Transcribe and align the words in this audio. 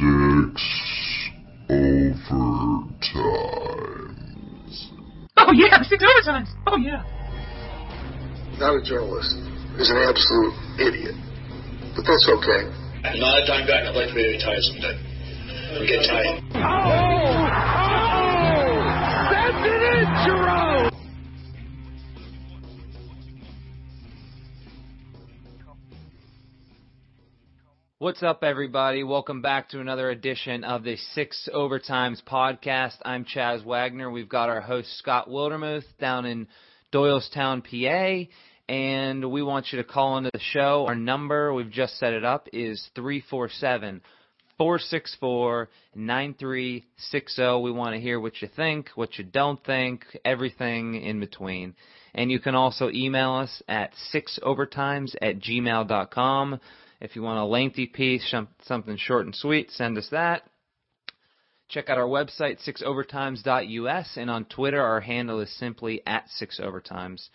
Six 0.00 0.08
overtimes. 1.68 2.24
Oh 5.36 5.52
yeah, 5.52 5.82
six 5.82 6.02
overtimes. 6.02 6.48
Oh 6.66 6.78
yeah. 6.78 7.04
Not 8.58 8.76
a 8.76 8.82
journalist. 8.82 9.36
He's 9.76 9.90
an 9.90 9.98
absolute 9.98 10.54
idiot. 10.80 11.16
But 11.94 12.04
that's 12.06 12.26
okay. 12.32 12.64
And 13.04 13.20
not 13.20 13.42
a 13.42 13.46
dime 13.46 13.66
back. 13.66 13.84
I'd 13.84 13.94
like 13.94 14.08
to 14.08 14.14
be 14.14 14.26
retired 14.26 14.62
someday. 14.62 14.96
I'm 15.76 15.84
getting 15.86 16.08
tired. 16.08 16.44
Oh! 16.54 17.09
What's 28.00 28.22
up, 28.22 28.42
everybody? 28.42 29.04
Welcome 29.04 29.42
back 29.42 29.68
to 29.68 29.80
another 29.80 30.08
edition 30.08 30.64
of 30.64 30.84
the 30.84 30.96
Six 31.12 31.50
Overtimes 31.54 32.24
podcast. 32.24 32.94
I'm 33.04 33.26
Chas 33.26 33.60
Wagner. 33.62 34.10
We've 34.10 34.26
got 34.26 34.48
our 34.48 34.62
host 34.62 34.96
Scott 34.96 35.28
Wildermuth 35.28 35.84
down 36.00 36.24
in 36.24 36.48
Doylestown, 36.94 37.62
PA, 37.62 38.32
and 38.72 39.30
we 39.30 39.42
want 39.42 39.66
you 39.70 39.82
to 39.82 39.84
call 39.84 40.16
into 40.16 40.30
the 40.32 40.40
show. 40.40 40.86
Our 40.88 40.94
number, 40.94 41.52
we've 41.52 41.70
just 41.70 41.98
set 41.98 42.14
it 42.14 42.24
up, 42.24 42.48
is 42.54 42.82
347 42.94 44.00
464 44.56 45.68
9360. 45.94 47.42
We 47.62 47.70
want 47.70 47.96
to 47.96 48.00
hear 48.00 48.18
what 48.18 48.40
you 48.40 48.48
think, 48.56 48.88
what 48.94 49.18
you 49.18 49.24
don't 49.24 49.62
think, 49.62 50.06
everything 50.24 50.94
in 50.94 51.20
between. 51.20 51.74
And 52.14 52.30
you 52.30 52.38
can 52.40 52.54
also 52.54 52.88
email 52.88 53.34
us 53.34 53.62
at 53.68 53.92
sixovertimes 54.14 55.14
at 55.20 55.38
gmail.com. 55.38 56.60
If 57.00 57.16
you 57.16 57.22
want 57.22 57.38
a 57.38 57.44
lengthy 57.44 57.86
piece, 57.86 58.34
something 58.64 58.96
short 58.98 59.24
and 59.24 59.34
sweet, 59.34 59.70
send 59.70 59.96
us 59.96 60.08
that. 60.10 60.42
Check 61.68 61.88
out 61.88 61.98
our 61.98 62.06
website, 62.06 62.58
sixovertimes.us, 62.68 64.16
and 64.16 64.28
on 64.28 64.44
Twitter, 64.44 64.82
our 64.82 65.00
handle 65.00 65.40
is 65.40 65.56
simply 65.56 66.02
at 66.06 66.26
sixovertimes. 66.40 67.28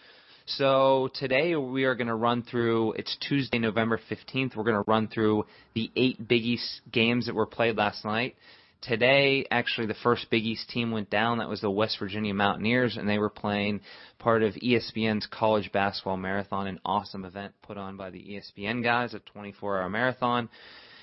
So 0.46 1.10
today 1.16 1.56
we 1.56 1.86
are 1.86 1.96
going 1.96 2.10
to 2.10 2.16
run 2.16 2.44
through, 2.44 2.94
it's 2.94 3.18
Tuesday, 3.28 3.58
November 3.58 4.00
15th, 4.12 4.56
we're 4.56 4.64
going 4.64 4.84
to 4.84 4.84
run 4.88 5.08
through 5.08 5.46
the 5.74 5.90
eight 5.96 6.28
biggest 6.28 6.82
games 6.92 7.26
that 7.26 7.34
were 7.34 7.48
played 7.48 7.78
last 7.78 8.06
night. 8.06 8.36
Today, 8.82 9.46
actually, 9.50 9.88
the 9.88 9.96
first 9.96 10.30
Big 10.30 10.46
East 10.46 10.70
team 10.70 10.92
went 10.92 11.10
down. 11.10 11.40
That 11.40 11.50
was 11.50 11.62
the 11.62 11.72
West 11.72 11.98
Virginia 12.00 12.34
Mountaineers, 12.34 12.98
and 12.98 13.10
they 13.10 13.18
were 13.18 13.30
playing 13.30 13.82
part 14.20 14.44
of 14.44 14.54
ESPN's 14.56 15.28
College 15.28 15.72
Basketball 15.72 16.18
Marathon, 16.18 16.68
an 16.68 16.80
awesome 16.86 17.26
event 17.26 17.54
put 17.64 17.78
on 17.78 17.98
by 17.98 18.12
the 18.12 18.20
ESPN 18.20 18.84
guys, 18.84 19.14
a 19.14 19.20
24 19.20 19.82
hour 19.82 19.90
marathon. 19.90 20.50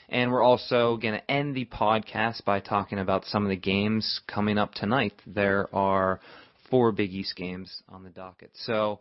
And 0.08 0.30
we're 0.30 0.42
also 0.42 0.96
going 0.96 1.14
to 1.14 1.30
end 1.30 1.54
the 1.54 1.64
podcast 1.64 2.44
by 2.44 2.60
talking 2.60 2.98
about 2.98 3.24
some 3.24 3.44
of 3.44 3.48
the 3.48 3.56
games 3.56 4.20
coming 4.26 4.58
up 4.58 4.74
tonight. 4.74 5.14
There 5.26 5.74
are 5.74 6.20
four 6.70 6.92
Big 6.92 7.12
East 7.12 7.34
games 7.34 7.82
on 7.88 8.02
the 8.02 8.10
docket. 8.10 8.50
So, 8.54 9.00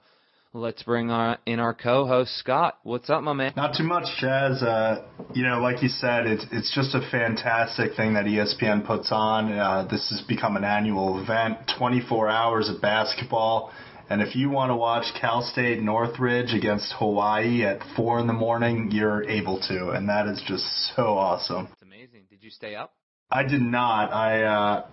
Let's 0.53 0.83
bring 0.83 1.09
our, 1.11 1.37
in 1.45 1.61
our 1.61 1.73
co-host 1.73 2.37
Scott. 2.37 2.77
What's 2.83 3.09
up, 3.09 3.23
my 3.23 3.31
man? 3.31 3.53
Not 3.55 3.73
too 3.77 3.85
much, 3.85 4.03
Chas. 4.19 4.61
Uh, 4.61 5.05
you 5.33 5.43
know, 5.43 5.61
like 5.61 5.81
you 5.81 5.87
said, 5.87 6.27
it's 6.27 6.45
it's 6.51 6.75
just 6.75 6.93
a 6.93 6.99
fantastic 7.09 7.95
thing 7.95 8.15
that 8.15 8.25
ESPN 8.25 8.85
puts 8.85 9.13
on. 9.13 9.53
Uh, 9.53 9.87
this 9.89 10.09
has 10.09 10.19
become 10.27 10.57
an 10.57 10.65
annual 10.65 11.23
event, 11.23 11.57
24 11.77 12.27
hours 12.27 12.67
of 12.67 12.81
basketball. 12.81 13.71
And 14.09 14.21
if 14.21 14.35
you 14.35 14.49
want 14.49 14.71
to 14.71 14.75
watch 14.75 15.05
Cal 15.21 15.41
State 15.41 15.81
Northridge 15.81 16.53
against 16.53 16.95
Hawaii 16.99 17.63
at 17.63 17.79
four 17.95 18.19
in 18.19 18.27
the 18.27 18.33
morning, 18.33 18.89
you're 18.91 19.23
able 19.23 19.57
to, 19.69 19.91
and 19.91 20.09
that 20.09 20.27
is 20.27 20.43
just 20.45 20.65
so 20.97 21.17
awesome. 21.17 21.69
It's 21.71 21.81
amazing. 21.81 22.23
Did 22.29 22.43
you 22.43 22.49
stay 22.49 22.75
up? 22.75 22.93
I 23.31 23.43
did 23.43 23.61
not. 23.61 24.11
I 24.11 24.43
uh, 24.43 24.85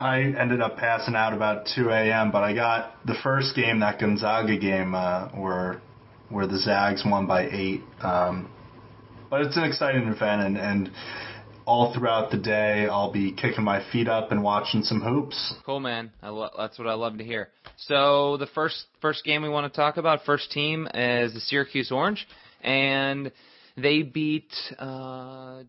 I 0.00 0.20
ended 0.20 0.60
up 0.60 0.76
passing 0.76 1.16
out 1.16 1.32
about 1.32 1.66
2 1.74 1.90
a.m., 1.90 2.30
but 2.30 2.44
I 2.44 2.54
got 2.54 2.94
the 3.04 3.14
first 3.22 3.56
game, 3.56 3.80
that 3.80 3.98
Gonzaga 3.98 4.56
game, 4.56 4.94
uh, 4.94 5.28
where 5.30 5.80
where 6.28 6.46
the 6.46 6.58
Zags 6.58 7.02
won 7.06 7.26
by 7.26 7.48
eight. 7.50 7.82
Um, 8.02 8.50
but 9.30 9.40
it's 9.42 9.56
an 9.56 9.64
exciting 9.64 10.02
event, 10.08 10.42
and, 10.42 10.58
and 10.58 10.90
all 11.66 11.92
throughout 11.92 12.30
the 12.30 12.36
day, 12.38 12.86
I'll 12.90 13.12
be 13.12 13.32
kicking 13.32 13.64
my 13.64 13.82
feet 13.92 14.08
up 14.08 14.30
and 14.30 14.42
watching 14.42 14.82
some 14.82 15.00
hoops. 15.00 15.54
Cool, 15.66 15.80
man. 15.80 16.12
Lo- 16.22 16.50
that's 16.56 16.78
what 16.78 16.88
I 16.88 16.94
love 16.94 17.18
to 17.18 17.24
hear. 17.24 17.48
So 17.76 18.36
the 18.36 18.46
first 18.46 18.86
first 19.00 19.24
game 19.24 19.42
we 19.42 19.48
want 19.48 19.72
to 19.72 19.76
talk 19.76 19.96
about, 19.96 20.24
first 20.24 20.50
team, 20.50 20.86
is 20.94 21.34
the 21.34 21.40
Syracuse 21.40 21.90
Orange, 21.90 22.26
and 22.62 23.32
they 23.80 24.02
beat. 24.02 24.52
Uh, 24.78 25.62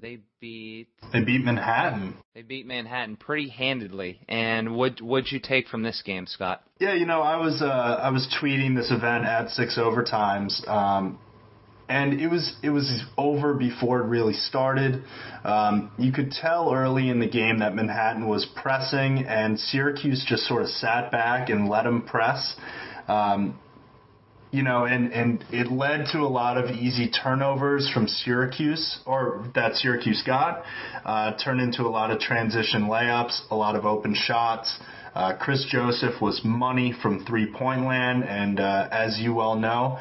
they 0.00 0.18
beat. 0.40 0.88
They 1.12 1.24
beat 1.24 1.44
Manhattan. 1.44 2.16
They 2.34 2.42
beat 2.42 2.66
Manhattan 2.66 3.16
pretty 3.16 3.48
handedly. 3.48 4.20
And 4.28 4.74
what 4.74 5.00
what'd 5.00 5.32
you 5.32 5.40
take 5.40 5.68
from 5.68 5.82
this 5.82 6.02
game, 6.04 6.26
Scott? 6.26 6.62
Yeah, 6.78 6.94
you 6.94 7.06
know, 7.06 7.22
I 7.22 7.36
was 7.36 7.62
uh, 7.62 7.66
I 7.66 8.10
was 8.10 8.26
tweeting 8.40 8.76
this 8.76 8.90
event 8.90 9.24
at 9.24 9.50
six 9.50 9.78
overtimes. 9.78 10.66
Um, 10.68 11.18
and 11.88 12.20
it 12.20 12.28
was 12.28 12.54
it 12.62 12.70
was 12.70 13.02
over 13.18 13.54
before 13.54 14.00
it 14.00 14.06
really 14.06 14.32
started. 14.32 15.02
Um, 15.44 15.90
you 15.98 16.12
could 16.12 16.30
tell 16.30 16.72
early 16.74 17.08
in 17.08 17.20
the 17.20 17.28
game 17.28 17.58
that 17.58 17.74
Manhattan 17.74 18.26
was 18.26 18.46
pressing, 18.56 19.24
and 19.26 19.58
Syracuse 19.58 20.24
just 20.26 20.44
sort 20.44 20.62
of 20.62 20.68
sat 20.68 21.10
back 21.10 21.50
and 21.50 21.68
let 21.68 21.84
them 21.84 22.02
press. 22.02 22.56
Um, 23.06 23.58
you 24.54 24.62
know, 24.62 24.84
and, 24.84 25.12
and 25.12 25.44
it 25.50 25.70
led 25.70 26.06
to 26.12 26.18
a 26.18 26.30
lot 26.30 26.56
of 26.56 26.70
easy 26.70 27.10
turnovers 27.10 27.90
from 27.92 28.06
Syracuse, 28.06 29.00
or 29.04 29.50
that 29.56 29.74
Syracuse 29.74 30.22
got, 30.24 30.62
uh, 31.04 31.32
turned 31.42 31.60
into 31.60 31.82
a 31.82 31.90
lot 31.90 32.12
of 32.12 32.20
transition 32.20 32.82
layups, 32.82 33.50
a 33.50 33.56
lot 33.56 33.74
of 33.74 33.84
open 33.84 34.14
shots. 34.14 34.78
Uh, 35.12 35.36
Kris 35.36 35.66
Joseph 35.68 36.20
was 36.22 36.40
money 36.44 36.94
from 37.02 37.24
three 37.24 37.52
point 37.52 37.84
land, 37.84 38.22
and 38.22 38.60
uh, 38.60 38.88
as 38.92 39.18
you 39.18 39.34
well 39.34 39.56
know, 39.56 39.98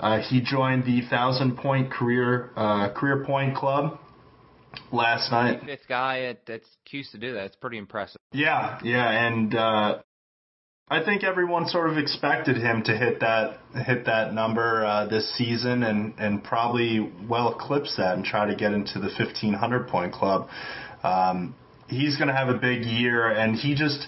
uh, 0.00 0.18
he 0.20 0.40
joined 0.40 0.84
the 0.84 1.02
thousand 1.08 1.56
point 1.56 1.92
career 1.92 2.50
uh, 2.56 2.92
career 2.92 3.24
point 3.24 3.56
club 3.56 4.00
last 4.90 5.30
night. 5.30 5.60
Fifth 5.64 5.86
guy 5.88 6.22
at, 6.22 6.44
that's 6.46 6.68
used 6.90 7.12
to 7.12 7.18
do 7.18 7.34
that. 7.34 7.44
It's 7.44 7.56
pretty 7.56 7.78
impressive. 7.78 8.20
Yeah, 8.32 8.80
yeah, 8.82 9.26
and 9.28 9.54
uh, 9.54 9.98
I 10.92 11.02
think 11.02 11.24
everyone 11.24 11.68
sort 11.68 11.88
of 11.88 11.96
expected 11.96 12.58
him 12.58 12.82
to 12.82 12.94
hit 12.94 13.20
that 13.20 13.60
hit 13.74 14.04
that 14.04 14.34
number 14.34 14.84
uh, 14.84 15.06
this 15.06 15.34
season 15.38 15.84
and 15.84 16.12
and 16.18 16.44
probably 16.44 17.10
well 17.26 17.54
eclipse 17.54 17.96
that 17.96 18.14
and 18.14 18.22
try 18.26 18.46
to 18.46 18.54
get 18.54 18.74
into 18.74 18.98
the 18.98 19.06
1500 19.06 19.88
point 19.88 20.12
club. 20.12 20.50
Um, 21.02 21.54
he's 21.88 22.18
going 22.18 22.28
to 22.28 22.34
have 22.34 22.50
a 22.50 22.58
big 22.58 22.84
year, 22.84 23.30
and 23.30 23.56
he 23.56 23.74
just 23.74 24.06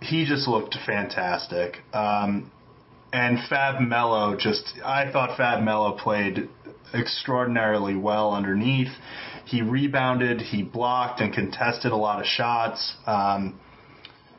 he 0.00 0.24
just 0.24 0.48
looked 0.48 0.78
fantastic. 0.86 1.76
Um, 1.92 2.50
and 3.12 3.38
Fab 3.50 3.82
Melo 3.82 4.34
just 4.34 4.72
I 4.82 5.12
thought 5.12 5.36
Fab 5.36 5.62
Melo 5.62 5.92
played 5.92 6.48
extraordinarily 6.94 7.96
well 7.96 8.32
underneath. 8.32 8.92
He 9.44 9.60
rebounded, 9.60 10.40
he 10.40 10.62
blocked 10.62 11.20
and 11.20 11.34
contested 11.34 11.92
a 11.92 11.96
lot 11.96 12.18
of 12.18 12.24
shots. 12.24 12.94
Um, 13.06 13.60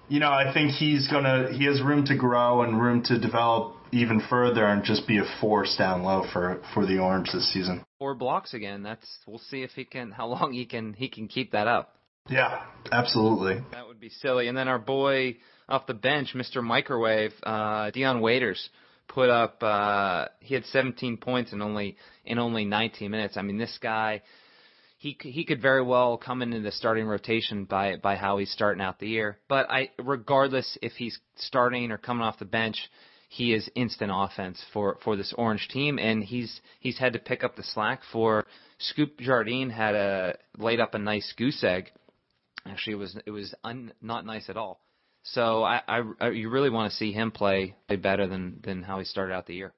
you 0.07 0.19
know, 0.19 0.31
I 0.31 0.53
think 0.53 0.71
he's 0.71 1.07
gonna 1.07 1.51
he 1.51 1.65
has 1.65 1.81
room 1.81 2.05
to 2.05 2.15
grow 2.15 2.61
and 2.61 2.81
room 2.81 3.03
to 3.03 3.19
develop 3.19 3.75
even 3.91 4.21
further 4.29 4.65
and 4.65 4.83
just 4.83 5.07
be 5.07 5.17
a 5.17 5.25
force 5.39 5.75
down 5.77 6.03
low 6.03 6.25
for 6.31 6.61
for 6.73 6.85
the 6.85 6.99
Orange 6.99 7.31
this 7.31 7.51
season. 7.53 7.83
Four 7.99 8.15
blocks 8.15 8.53
again. 8.53 8.83
That's 8.83 9.07
we'll 9.25 9.39
see 9.39 9.63
if 9.63 9.71
he 9.71 9.85
can 9.85 10.11
how 10.11 10.27
long 10.27 10.53
he 10.53 10.65
can 10.65 10.93
he 10.93 11.09
can 11.09 11.27
keep 11.27 11.51
that 11.51 11.67
up. 11.67 11.95
Yeah, 12.29 12.63
absolutely. 12.91 13.63
That 13.71 13.87
would 13.87 13.99
be 13.99 14.09
silly. 14.09 14.47
And 14.47 14.57
then 14.57 14.67
our 14.67 14.79
boy 14.79 15.37
off 15.69 15.85
the 15.85 15.93
bench, 15.93 16.33
Mr. 16.33 16.63
Microwave, 16.63 17.33
uh, 17.43 17.91
Dion 17.91 18.19
Waiters, 18.19 18.69
put 19.07 19.29
up. 19.29 19.61
Uh, 19.61 20.27
he 20.39 20.55
had 20.55 20.65
17 20.65 21.17
points 21.17 21.53
in 21.53 21.61
only 21.61 21.97
in 22.25 22.39
only 22.39 22.65
19 22.65 23.11
minutes. 23.11 23.37
I 23.37 23.43
mean, 23.43 23.57
this 23.57 23.77
guy 23.81 24.23
he 25.05 25.15
he 25.21 25.45
could 25.45 25.61
very 25.61 25.83
well 25.83 26.17
come 26.17 26.41
into 26.41 26.59
the 26.61 26.71
starting 26.71 27.05
rotation 27.05 27.65
by 27.65 27.95
by 27.97 28.15
how 28.15 28.37
he's 28.39 28.51
starting 28.51 28.81
out 28.81 28.97
the 28.97 29.07
year. 29.07 29.37
But 29.47 29.69
I, 29.69 29.91
regardless 29.99 30.79
if 30.81 30.93
he's 30.93 31.19
starting 31.35 31.91
or 31.91 31.99
coming 31.99 32.23
off 32.23 32.39
the 32.39 32.45
bench, 32.45 32.89
he 33.29 33.53
is 33.53 33.69
instant 33.75 34.11
offense 34.13 34.63
for 34.73 34.97
for 35.03 35.15
this 35.15 35.31
Orange 35.37 35.67
team, 35.67 35.99
and 35.99 36.23
he's 36.23 36.59
he's 36.79 36.97
had 36.97 37.13
to 37.13 37.19
pick 37.19 37.43
up 37.43 37.55
the 37.55 37.61
slack 37.61 38.01
for 38.11 38.47
Scoop 38.79 39.19
Jardine 39.19 39.69
had 39.69 39.93
a 39.93 40.37
laid 40.57 40.79
up 40.79 40.95
a 40.95 40.99
nice 40.99 41.31
goose 41.37 41.63
egg. 41.63 41.91
Actually, 42.65 42.93
it 42.93 42.99
was 42.99 43.17
it 43.27 43.31
was 43.31 43.53
un, 43.63 43.93
not 44.01 44.25
nice 44.25 44.49
at 44.49 44.57
all. 44.57 44.81
So 45.21 45.63
I, 45.63 45.81
I, 45.87 46.01
I 46.19 46.29
you 46.29 46.49
really 46.49 46.71
want 46.71 46.91
to 46.91 46.97
see 46.97 47.11
him 47.11 47.29
play 47.29 47.75
play 47.87 47.97
better 47.97 48.25
than 48.25 48.59
than 48.63 48.81
how 48.81 48.97
he 48.97 49.05
started 49.05 49.35
out 49.35 49.45
the 49.45 49.53
year. 49.53 49.73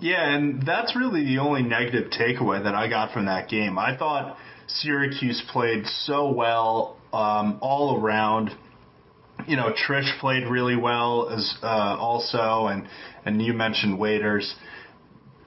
Yeah, 0.00 0.34
and 0.34 0.66
that's 0.66 0.96
really 0.96 1.24
the 1.24 1.38
only 1.38 1.62
negative 1.62 2.10
takeaway 2.10 2.62
that 2.64 2.74
I 2.74 2.88
got 2.88 3.12
from 3.12 3.26
that 3.26 3.48
game. 3.48 3.78
I 3.78 3.96
thought 3.96 4.36
Syracuse 4.66 5.42
played 5.52 5.86
so 5.86 6.30
well 6.32 6.96
um, 7.12 7.58
all 7.60 8.00
around. 8.00 8.50
You 9.46 9.56
know, 9.56 9.72
Triche 9.72 10.18
played 10.20 10.48
really 10.48 10.76
well 10.76 11.28
as 11.30 11.54
uh, 11.62 11.96
also, 11.98 12.66
and 12.66 12.88
and 13.24 13.40
you 13.40 13.52
mentioned 13.52 13.98
Waiters. 13.98 14.54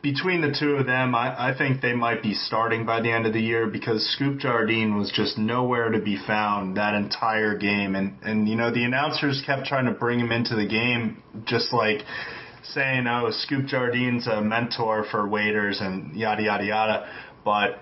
between 0.01 0.41
the 0.41 0.55
two 0.57 0.75
of 0.75 0.85
them, 0.85 1.15
I, 1.15 1.51
I 1.51 1.57
think 1.57 1.81
they 1.81 1.93
might 1.93 2.23
be 2.23 2.33
starting 2.33 2.85
by 2.85 3.01
the 3.01 3.11
end 3.11 3.25
of 3.25 3.33
the 3.33 3.41
year 3.41 3.67
because 3.67 4.05
Scoop 4.15 4.39
Jardine 4.39 4.95
was 4.97 5.11
just 5.13 5.37
nowhere 5.37 5.89
to 5.89 5.99
be 5.99 6.17
found 6.25 6.77
that 6.77 6.93
entire 6.93 7.57
game. 7.57 7.95
And, 7.95 8.17
and, 8.23 8.47
you 8.47 8.55
know, 8.55 8.71
the 8.73 8.83
announcers 8.83 9.43
kept 9.45 9.65
trying 9.65 9.85
to 9.85 9.91
bring 9.91 10.19
him 10.19 10.31
into 10.31 10.55
the 10.55 10.67
game, 10.67 11.21
just 11.45 11.73
like 11.73 12.03
saying, 12.73 13.05
oh, 13.07 13.29
Scoop 13.31 13.65
Jardine's 13.65 14.27
a 14.27 14.41
mentor 14.41 15.05
for 15.09 15.27
Waiters 15.27 15.79
and 15.81 16.15
yada, 16.15 16.43
yada, 16.43 16.65
yada. 16.65 17.09
But 17.43 17.79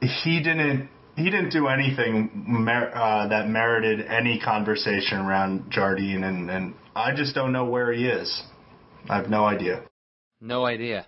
he 0.00 0.42
didn't. 0.42 0.88
He 1.16 1.24
didn't 1.24 1.50
do 1.50 1.66
anything 1.66 2.30
mer- 2.46 2.94
uh, 2.94 3.28
that 3.28 3.46
merited 3.48 4.06
any 4.06 4.40
conversation 4.40 5.18
around 5.18 5.70
Jardine, 5.70 6.24
and, 6.24 6.48
and 6.48 6.74
I 6.94 7.14
just 7.14 7.34
don't 7.34 7.52
know 7.52 7.66
where 7.66 7.92
he 7.92 8.06
is. 8.06 8.42
I 9.08 9.16
have 9.16 9.28
no 9.28 9.44
idea. 9.44 9.82
No 10.40 10.64
idea. 10.64 11.06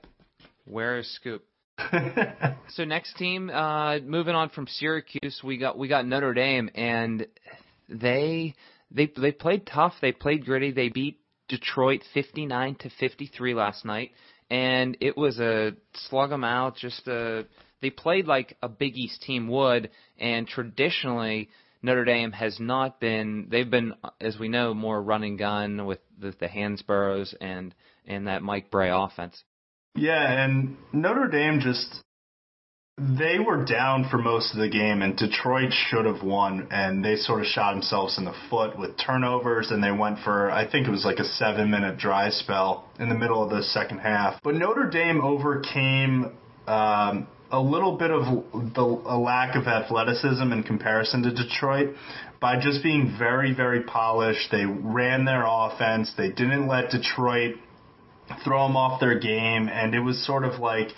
Where 0.66 0.98
is 0.98 1.10
Scoop? 1.14 1.44
so 2.68 2.84
next 2.84 3.16
team, 3.16 3.48
uh, 3.48 4.00
moving 4.00 4.34
on 4.34 4.50
from 4.50 4.66
Syracuse, 4.66 5.40
we 5.42 5.56
got 5.56 5.78
we 5.78 5.88
got 5.88 6.06
Notre 6.06 6.34
Dame, 6.34 6.68
and 6.74 7.26
they 7.88 8.54
they 8.90 9.10
they 9.16 9.32
played 9.32 9.66
tough. 9.66 9.94
They 10.00 10.12
played 10.12 10.44
gritty. 10.44 10.70
They 10.72 10.88
beat 10.88 11.21
Detroit 11.52 12.00
59 12.14 12.76
to 12.76 12.90
53 12.98 13.52
last 13.52 13.84
night, 13.84 14.12
and 14.48 14.96
it 15.02 15.18
was 15.18 15.38
a 15.38 15.72
slug 16.08 16.30
them 16.30 16.44
out. 16.44 16.76
Just 16.78 17.06
a 17.06 17.44
they 17.82 17.90
played 17.90 18.26
like 18.26 18.56
a 18.62 18.70
Big 18.70 18.96
East 18.96 19.20
team 19.20 19.48
would, 19.48 19.90
and 20.18 20.48
traditionally 20.48 21.50
Notre 21.82 22.06
Dame 22.06 22.32
has 22.32 22.58
not 22.58 23.00
been. 23.00 23.48
They've 23.50 23.70
been, 23.70 23.92
as 24.18 24.38
we 24.38 24.48
know, 24.48 24.72
more 24.72 25.02
running 25.02 25.36
gun 25.36 25.84
with 25.84 25.98
the, 26.18 26.34
the 26.40 26.48
Hansbroughs 26.48 27.34
and 27.38 27.74
and 28.06 28.28
that 28.28 28.42
Mike 28.42 28.70
Brey 28.70 28.88
offense. 28.90 29.44
Yeah, 29.94 30.44
and 30.44 30.78
Notre 30.94 31.28
Dame 31.28 31.60
just 31.60 32.02
they 32.98 33.38
were 33.38 33.64
down 33.64 34.06
for 34.10 34.18
most 34.18 34.52
of 34.52 34.60
the 34.60 34.68
game, 34.68 35.00
and 35.00 35.16
Detroit 35.16 35.72
should 35.72 36.04
have 36.04 36.22
won, 36.22 36.68
and 36.70 37.02
they 37.02 37.16
sort 37.16 37.40
of 37.40 37.46
shot 37.46 37.72
themselves 37.72 38.18
in 38.18 38.24
the 38.24 38.34
foot 38.50 38.78
with 38.78 38.98
turnovers, 38.98 39.70
and 39.70 39.82
they 39.82 39.90
went 39.90 40.18
for 40.18 40.50
I 40.50 40.70
think 40.70 40.86
it 40.86 40.90
was 40.90 41.04
like 41.04 41.18
a 41.18 41.24
seven 41.24 41.70
minute 41.70 41.98
dry 41.98 42.28
spell 42.28 42.88
in 43.00 43.08
the 43.08 43.14
middle 43.14 43.42
of 43.42 43.48
the 43.48 43.62
second 43.62 44.00
half. 44.00 44.40
But 44.42 44.54
Notre 44.56 44.88
Dame 44.88 45.20
overcame. 45.20 46.36
Um, 46.66 47.26
a 47.50 47.60
little 47.60 47.98
bit 47.98 48.10
of 48.10 48.22
the 48.72 48.82
a 48.82 49.18
lack 49.18 49.56
of 49.56 49.66
athleticism 49.66 50.52
in 50.52 50.62
comparison 50.62 51.22
to 51.24 51.34
Detroit 51.34 51.94
by 52.40 52.58
just 52.58 52.82
being 52.82 53.14
very 53.18 53.52
very 53.52 53.82
polished. 53.82 54.50
They 54.50 54.64
ran 54.64 55.26
their 55.26 55.44
offense. 55.46 56.14
They 56.16 56.28
didn't 56.28 56.66
let 56.66 56.90
Detroit 56.90 57.56
throw 58.42 58.66
them 58.66 58.76
off 58.76 59.00
their 59.00 59.18
game, 59.18 59.68
and 59.68 59.94
it 59.94 60.00
was 60.00 60.24
sort 60.24 60.44
of 60.44 60.60
like 60.60 60.88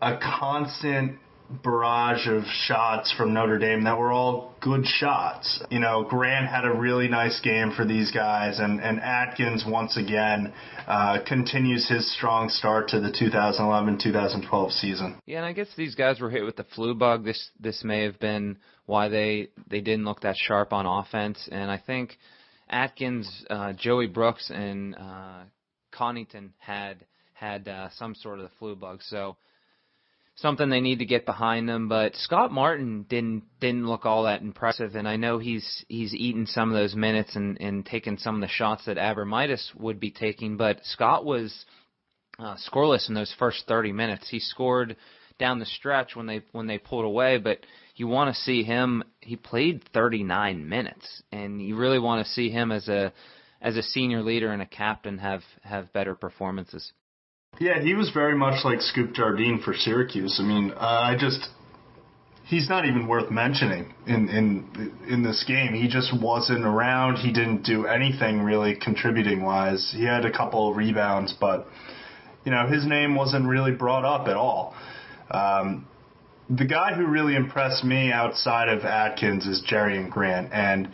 a 0.00 0.18
constant 0.18 1.18
barrage 1.64 2.28
of 2.28 2.44
shots 2.46 3.12
from 3.16 3.34
Notre 3.34 3.58
Dame 3.58 3.84
that 3.84 3.98
were 3.98 4.12
all 4.12 4.54
good 4.60 4.86
shots. 4.86 5.62
You 5.70 5.80
know, 5.80 6.04
Grant 6.08 6.48
had 6.48 6.64
a 6.64 6.72
really 6.72 7.08
nice 7.08 7.40
game 7.40 7.72
for 7.74 7.84
these 7.84 8.12
guys, 8.12 8.60
and, 8.60 8.80
and 8.80 9.00
Atkins 9.00 9.64
once 9.66 9.96
again 9.96 10.52
uh, 10.86 11.18
continues 11.26 11.88
his 11.88 12.10
strong 12.16 12.48
start 12.48 12.88
to 12.88 13.00
the 13.00 13.10
2011-2012 13.10 14.70
season. 14.72 15.20
Yeah, 15.26 15.38
and 15.38 15.46
I 15.46 15.52
guess 15.52 15.68
these 15.76 15.94
guys 15.94 16.20
were 16.20 16.30
hit 16.30 16.44
with 16.44 16.56
the 16.56 16.66
flu 16.74 16.94
bug. 16.94 17.24
This 17.24 17.50
this 17.58 17.82
may 17.82 18.04
have 18.04 18.18
been 18.20 18.58
why 18.86 19.08
they 19.08 19.48
they 19.68 19.80
didn't 19.80 20.04
look 20.04 20.20
that 20.20 20.36
sharp 20.36 20.72
on 20.72 20.86
offense, 20.86 21.48
and 21.50 21.70
I 21.70 21.78
think 21.78 22.16
Atkins, 22.68 23.44
uh, 23.50 23.72
Joey 23.72 24.06
Brooks, 24.06 24.50
and 24.54 24.94
uh, 24.94 25.42
Connaughton 25.92 26.50
had 26.58 27.04
had 27.34 27.66
uh, 27.66 27.88
some 27.96 28.14
sort 28.14 28.38
of 28.38 28.44
the 28.44 28.56
flu 28.58 28.76
bug. 28.76 29.00
So 29.02 29.36
something 30.40 30.68
they 30.68 30.80
need 30.80 30.98
to 30.98 31.06
get 31.06 31.26
behind 31.26 31.68
them. 31.68 31.88
But 31.88 32.16
Scott 32.16 32.52
Martin 32.52 33.06
didn't 33.08 33.44
didn't 33.60 33.86
look 33.86 34.04
all 34.06 34.24
that 34.24 34.42
impressive, 34.42 34.94
and 34.94 35.08
I 35.08 35.16
know 35.16 35.38
he's 35.38 35.84
he's 35.88 36.14
eaten 36.14 36.46
some 36.46 36.70
of 36.70 36.74
those 36.74 36.94
minutes 36.94 37.36
and 37.36 37.60
and 37.60 37.84
taken 37.84 38.18
some 38.18 38.34
of 38.34 38.40
the 38.40 38.48
shots 38.48 38.86
that 38.86 38.96
Abromaitis 38.96 39.74
would 39.76 40.00
be 40.00 40.10
taking. 40.10 40.56
But 40.56 40.80
Scott 40.84 41.24
was 41.24 41.64
uh, 42.38 42.56
scoreless 42.70 43.08
in 43.08 43.14
those 43.14 43.34
first 43.38 43.64
30 43.68 43.92
minutes. 43.92 44.28
He 44.28 44.40
scored 44.40 44.96
down 45.38 45.58
the 45.58 45.66
stretch 45.66 46.16
when 46.16 46.26
they 46.26 46.42
when 46.52 46.66
they 46.66 46.78
pulled 46.78 47.04
away, 47.04 47.38
but 47.38 47.58
you 47.96 48.06
want 48.06 48.34
to 48.34 48.40
see 48.42 48.62
him. 48.62 49.02
He 49.20 49.36
played 49.36 49.82
39 49.92 50.68
minutes, 50.68 51.22
and 51.32 51.60
you 51.60 51.76
really 51.76 51.98
want 51.98 52.24
to 52.24 52.32
see 52.32 52.50
him 52.50 52.72
as 52.72 52.88
a 52.88 53.12
as 53.60 53.76
a 53.76 53.82
senior 53.82 54.22
leader 54.22 54.52
and 54.52 54.62
a 54.62 54.66
captain 54.66 55.18
have 55.18 55.42
have 55.62 55.92
better 55.92 56.14
performances. 56.14 56.92
Yeah, 57.58 57.80
he 57.82 57.94
was 57.94 58.10
very 58.10 58.34
much 58.34 58.64
like 58.64 58.80
Scoop 58.80 59.12
Jardine 59.12 59.60
for 59.62 59.74
Syracuse. 59.74 60.38
I 60.40 60.44
mean, 60.44 60.70
uh, 60.70 60.76
I 60.80 61.16
just 61.18 61.48
he's 62.44 62.68
not 62.68 62.84
even 62.84 63.06
worth 63.06 63.30
mentioning 63.30 63.94
in 64.06 64.28
in 64.28 64.92
in 65.08 65.22
this 65.22 65.44
game. 65.46 65.74
He 65.74 65.88
just 65.88 66.12
wasn't 66.20 66.64
around. 66.64 67.16
He 67.16 67.32
didn't 67.32 67.62
do 67.62 67.86
anything 67.86 68.40
really 68.40 68.76
contributing 68.76 69.42
wise. 69.42 69.92
He 69.94 70.04
had 70.04 70.24
a 70.24 70.32
couple 70.32 70.70
of 70.70 70.76
rebounds, 70.76 71.34
but 71.38 71.66
you 72.44 72.50
know 72.50 72.66
his 72.66 72.86
name 72.86 73.14
wasn't 73.14 73.46
really 73.46 73.72
brought 73.72 74.04
up 74.04 74.26
at 74.28 74.36
all. 74.36 74.74
Um, 75.30 75.86
the 76.48 76.64
guy 76.64 76.94
who 76.94 77.06
really 77.06 77.36
impressed 77.36 77.84
me 77.84 78.10
outside 78.10 78.68
of 78.68 78.84
Atkins 78.84 79.46
is 79.46 79.62
Jerian 79.70 80.10
Grant, 80.10 80.52
and 80.52 80.88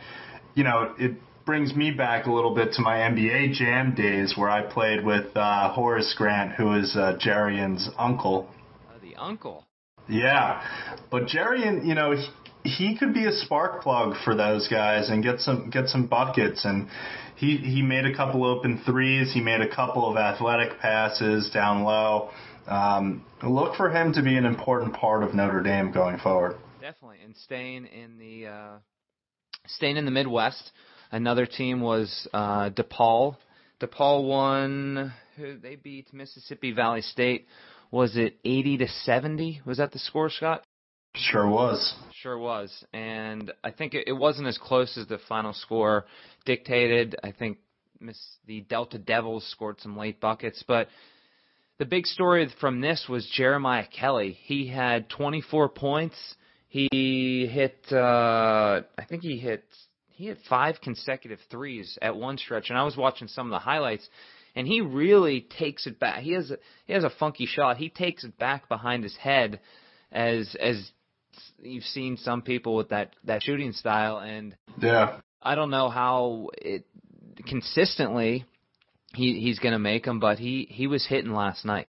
you 0.55 0.65
know 0.65 0.95
it 0.99 1.13
brings 1.47 1.77
me 1.77 1.93
back 1.93 2.27
a 2.27 2.33
little 2.33 2.55
bit 2.55 2.73
to 2.73 2.83
my 2.83 2.97
NBA 2.97 3.53
Jam 3.53 3.95
days 3.95 4.35
where 4.37 4.51
I 4.51 4.63
played 4.63 5.05
with 5.05 5.35
uh, 5.37 5.73
Horace 5.73 6.13
Grant, 6.19 6.53
who 6.53 6.75
is 6.75 6.97
uh, 6.97 7.17
Jerian's 7.25 7.89
uncle. 7.97 8.51
Uh, 8.91 8.99
the 9.01 9.15
uncle. 9.15 9.65
Yeah, 10.09 10.63
but 11.11 11.27
Jerian, 11.27 11.87
you 11.87 11.95
know, 11.95 12.17
he, 12.17 12.69
he 12.69 12.99
could 12.99 13.15
be 13.15 13.27
a 13.27 13.33
spark 13.33 13.81
plug 13.81 14.17
for 14.25 14.35
those 14.35 14.67
guys 14.69 15.09
and 15.09 15.23
get 15.23 15.39
some 15.41 15.71
get 15.71 15.89
some 15.89 16.07
buckets. 16.09 16.65
And 16.65 16.89
he 17.37 17.57
he 17.59 17.81
made 17.81 18.07
a 18.07 18.15
couple 18.15 18.45
open 18.45 18.83
threes. 18.85 19.33
He 19.33 19.41
made 19.41 19.61
a 19.61 19.73
couple 19.73 20.09
of 20.09 20.17
athletic 20.17 20.81
passes 20.81 21.51
down 21.51 21.85
low. 21.85 22.31
Um, 22.67 23.25
look 23.45 23.77
for 23.77 23.91
him 23.91 24.13
to 24.15 24.23
be 24.23 24.37
an 24.37 24.45
important 24.45 24.95
part 24.95 25.23
of 25.23 25.33
Notre 25.33 25.63
Dame 25.63 25.93
going 25.93 26.19
forward. 26.19 26.57
Definitely, 26.81 27.19
and 27.25 27.37
staying 27.37 27.87
in 27.87 28.19
the 28.19 28.49
uh, 28.49 28.77
staying 29.69 29.97
in 29.97 30.05
the 30.05 30.11
Midwest. 30.11 30.73
Another 31.11 31.47
team 31.47 31.81
was 31.81 32.29
uh, 32.33 32.71
DePaul. 32.71 33.37
DePaul 33.81 34.29
won. 34.29 35.13
Who 35.37 35.59
they 35.59 35.77
beat 35.77 36.13
Mississippi 36.13 36.73
Valley 36.73 37.03
State. 37.03 37.47
Was 37.91 38.17
it 38.17 38.37
80 38.45 38.79
to 38.79 38.89
70? 38.89 39.63
Was 39.65 39.79
that 39.79 39.93
the 39.93 39.99
score, 39.99 40.31
Scott? 40.31 40.65
Sure 41.15 41.49
was. 41.49 41.95
Sure 42.13 42.39
was. 42.39 42.85
And 42.93 43.53
I 43.65 43.71
think 43.71 43.95
it, 43.95 44.05
it 44.07 44.13
wasn't 44.13 44.49
as 44.49 44.59
close 44.59 44.97
as 44.99 45.07
the 45.07 45.19
final 45.29 45.53
score 45.53 46.07
dictated. 46.45 47.17
I 47.23 47.33
think 47.33 47.59
Miss 48.01 48.21
the 48.47 48.61
Delta 48.63 48.99
Devils 48.99 49.47
scored 49.51 49.81
some 49.81 49.97
late 49.97 50.21
buckets, 50.21 50.63
but 50.67 50.89
the 51.79 51.85
big 51.85 52.07
story 52.07 52.49
from 52.61 52.81
this 52.81 53.07
was 53.09 53.27
Jeremiah 53.35 53.87
Kelly. 53.87 54.39
He 54.43 54.67
had 54.67 55.09
24 55.09 55.71
points. 55.71 56.17
He 56.69 57.49
hit, 57.51 57.79
uh, 57.91 58.83
I 58.99 59.05
think 59.09 59.23
he 59.23 59.39
hit 59.39 59.65
he 60.17 60.27
had 60.27 60.39
five 60.49 60.81
consecutive 60.81 61.39
threes 61.51 61.99
at 62.01 62.17
one 62.17 62.39
stretch, 62.39 62.71
and 62.71 62.79
I 62.79 62.85
was 62.85 62.97
watching 62.97 63.29
some 63.29 63.47
of 63.47 63.51
the 63.51 63.59
highlights, 63.59 64.09
and 64.55 64.67
he 64.67 64.81
really 64.81 65.47
takes 65.59 65.87
it 65.87 66.01
back. 66.01 66.23
He 66.23 66.33
has 66.33 66.51
a, 66.51 66.57
he 66.87 66.95
has 66.95 67.05
a 67.05 67.11
funky 67.11 67.45
shot. 67.45 67.77
He 67.77 67.91
takes 67.91 68.25
it 68.25 68.39
back 68.39 68.69
behind 68.69 69.03
his 69.05 69.15
head, 69.17 69.61
as 70.11 70.57
as 70.59 70.91
you've 71.63 71.85
seen 71.85 72.17
some 72.17 72.41
people 72.41 72.75
with 72.77 72.89
that 72.89 73.15
that 73.25 73.43
shooting 73.43 73.73
style, 73.73 74.19
and 74.19 74.57
yeah, 74.81 75.21
I 75.43 75.55
don't 75.55 75.71
know 75.71 75.91
how 75.91 76.49
it 76.57 76.87
consistently 77.47 78.47
he 79.13 79.39
he's 79.41 79.59
going 79.59 79.73
to 79.73 79.79
make 79.79 80.07
them, 80.07 80.19
but 80.19 80.39
he 80.39 80.67
he 80.71 80.87
was 80.87 81.07
hitting 81.07 81.33
last 81.33 81.67
night. 81.67 81.89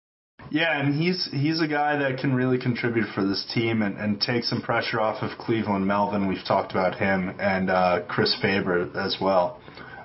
Yeah, 0.55 0.79
and 0.81 0.95
he's 0.95 1.29
he's 1.33 1.61
a 1.61 1.67
guy 1.67 1.99
that 1.99 2.21
can 2.21 2.33
really 2.33 2.59
contribute 2.59 3.09
for 3.13 3.25
this 3.25 3.45
team 3.53 3.83
and, 3.83 3.99
and 3.99 4.21
take 4.21 4.45
some 4.45 4.63
pressure 4.63 5.01
off 5.01 5.21
of 5.21 5.37
Cleveland 5.37 5.85
Melvin. 5.85 6.29
We've 6.29 6.47
talked 6.47 6.71
about 6.71 6.95
him 6.95 7.35
and 7.41 7.69
uh, 7.69 8.03
Krys 8.09 8.41
Faber 8.41 8.89
as 8.97 9.17
well. 9.21 9.61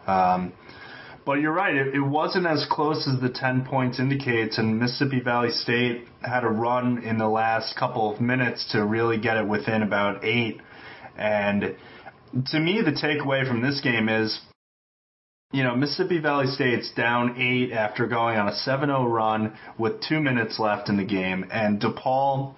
Um, 0.07 0.53
but 1.23 1.33
you're 1.33 1.53
right, 1.53 1.75
it, 1.75 1.93
it 1.93 2.01
wasn't 2.01 2.47
as 2.47 2.65
close 2.67 3.07
as 3.07 3.21
the 3.21 3.29
10 3.29 3.65
points 3.65 3.99
indicates, 3.99 4.57
and 4.57 4.79
Mississippi 4.79 5.19
Valley 5.19 5.51
State 5.51 6.07
had 6.23 6.43
a 6.43 6.49
run 6.49 7.03
in 7.03 7.19
the 7.19 7.29
last 7.29 7.77
couple 7.77 8.11
of 8.11 8.19
minutes 8.19 8.71
to 8.71 8.83
really 8.83 9.19
get 9.19 9.37
it 9.37 9.47
within 9.47 9.83
about 9.83 10.25
eight. 10.25 10.59
And 11.15 11.75
to 12.47 12.59
me, 12.59 12.81
the 12.83 12.91
takeaway 12.91 13.47
from 13.47 13.61
this 13.61 13.81
game 13.81 14.09
is 14.09 14.39
you 15.51 15.63
know, 15.63 15.75
Mississippi 15.75 16.19
Valley 16.19 16.45
State's 16.47 16.91
down 16.91 17.35
eight 17.41 17.71
after 17.71 18.05
going 18.05 18.37
on 18.37 18.47
a 18.47 18.51
7-0 18.51 19.11
run 19.11 19.57
with 19.79 20.01
two 20.07 20.19
minutes 20.19 20.59
left 20.59 20.89
in 20.89 20.97
the 20.97 21.03
game, 21.03 21.45
and 21.51 21.81
DePaul 21.81 22.53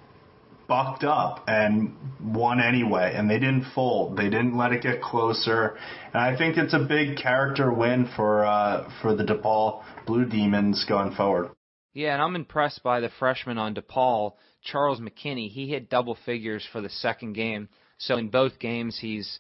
bucked 0.68 1.04
up 1.04 1.44
and 1.48 1.96
won 2.22 2.60
anyway, 2.60 3.14
and 3.16 3.30
they 3.30 3.40
didn't 3.40 3.66
fold. 3.74 4.18
They 4.18 4.30
didn't 4.30 4.58
let 4.58 4.74
it 4.74 4.84
get 4.84 5.02
closer, 5.02 5.78
and 6.14 6.22
I 6.22 6.38
think 6.38 6.58
it's 6.58 6.74
a 6.74 6.80
big 6.80 7.18
character 7.18 7.72
win 7.74 8.10
for 8.16 8.46
uh, 8.46 8.90
for 9.02 9.16
the 9.16 9.24
DePaul 9.24 9.84
Blue 10.06 10.26
Demons 10.26 10.86
going 10.88 11.14
forward. 11.14 11.52
Yeah, 11.94 12.14
and 12.14 12.22
I'm 12.22 12.36
impressed 12.36 12.84
by 12.84 13.00
the 13.00 13.10
freshman 13.20 13.58
on 13.58 13.76
DePaul, 13.76 14.34
Charles 14.64 15.00
McKinney. 15.00 15.50
He 15.50 15.68
hit 15.68 15.90
double 15.90 16.18
figures 16.26 16.66
for 16.72 16.82
the 16.82 16.90
second 16.90 17.34
game. 17.34 17.70
So 17.98 18.18
in 18.18 18.30
both 18.30 18.58
games, 18.60 18.98
he's 19.00 19.40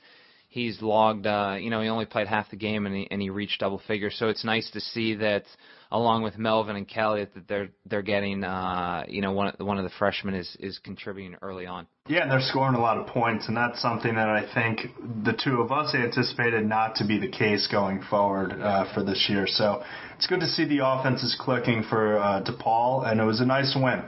he's 0.51 0.81
logged. 0.81 1.25
Uh, 1.25 1.55
you 1.59 1.69
know, 1.69 1.81
he 1.81 1.87
only 1.87 2.05
played 2.05 2.27
half 2.27 2.49
the 2.51 2.57
game 2.57 2.85
and 2.85 2.93
he 2.93 3.07
and 3.09 3.21
he 3.21 3.29
reached 3.29 3.61
double 3.61 3.81
figures. 3.87 4.15
So 4.19 4.27
it's 4.27 4.43
nice 4.43 4.69
to 4.71 4.81
see 4.81 5.15
that 5.15 5.45
along 5.91 6.23
with 6.23 6.37
Melvin 6.37 6.75
and 6.75 6.87
Kelly 6.87 7.25
that 7.33 7.47
they're 7.47 7.69
they're 7.85 8.01
getting. 8.01 8.43
Uh, 8.43 9.05
you 9.07 9.21
know, 9.21 9.31
one 9.31 9.53
one 9.57 9.77
of 9.77 9.83
the 9.83 9.89
freshmen 9.97 10.35
is 10.35 10.55
is 10.59 10.77
contributing 10.79 11.37
early 11.41 11.65
on. 11.65 11.87
Yeah, 12.07 12.23
and 12.23 12.31
they're 12.31 12.41
scoring 12.41 12.75
a 12.75 12.81
lot 12.81 12.97
of 12.97 13.07
points, 13.07 13.47
and 13.47 13.55
that's 13.55 13.81
something 13.81 14.13
that 14.15 14.27
I 14.27 14.45
think 14.53 14.81
the 15.23 15.33
two 15.33 15.61
of 15.61 15.71
us 15.71 15.95
anticipated 15.95 16.65
not 16.67 16.95
to 16.95 17.07
be 17.07 17.17
the 17.17 17.29
case 17.29 17.67
going 17.71 18.03
forward 18.09 18.51
uh, 18.51 18.93
for 18.93 19.03
this 19.03 19.27
year. 19.29 19.47
So 19.47 19.81
it's 20.17 20.27
good 20.27 20.41
to 20.41 20.47
see 20.47 20.65
the 20.65 20.85
offense 20.85 21.23
is 21.23 21.35
clicking 21.39 21.83
for 21.89 22.19
uh, 22.19 22.43
DePaul, 22.43 23.09
and 23.09 23.19
it 23.19 23.25
was 23.25 23.39
a 23.39 23.45
nice 23.45 23.75
win. 23.75 24.03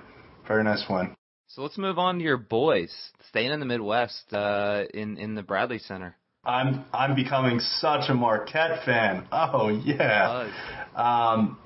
Very 0.48 0.64
nice 0.64 0.84
win. 0.90 1.16
So 1.48 1.62
let's 1.62 1.78
move 1.78 2.00
on 2.00 2.18
to 2.18 2.24
your 2.24 2.38
boys, 2.38 2.92
staying 3.30 3.52
in 3.52 3.60
the 3.60 3.66
Midwest, 3.66 4.34
uh, 4.34 4.84
in 4.94 5.18
in 5.18 5.36
the 5.36 5.44
Bradley 5.44 5.80
Center. 5.80 6.18
I'm 6.46 6.86
I'm 6.94 7.16
becoming 7.16 7.60
such 7.60 8.10
a 8.10 8.14
Marquette 8.14 8.84
fan. 8.86 9.28
Oh 9.32 9.70
yeah. 9.70 10.50
Um, 10.96 11.58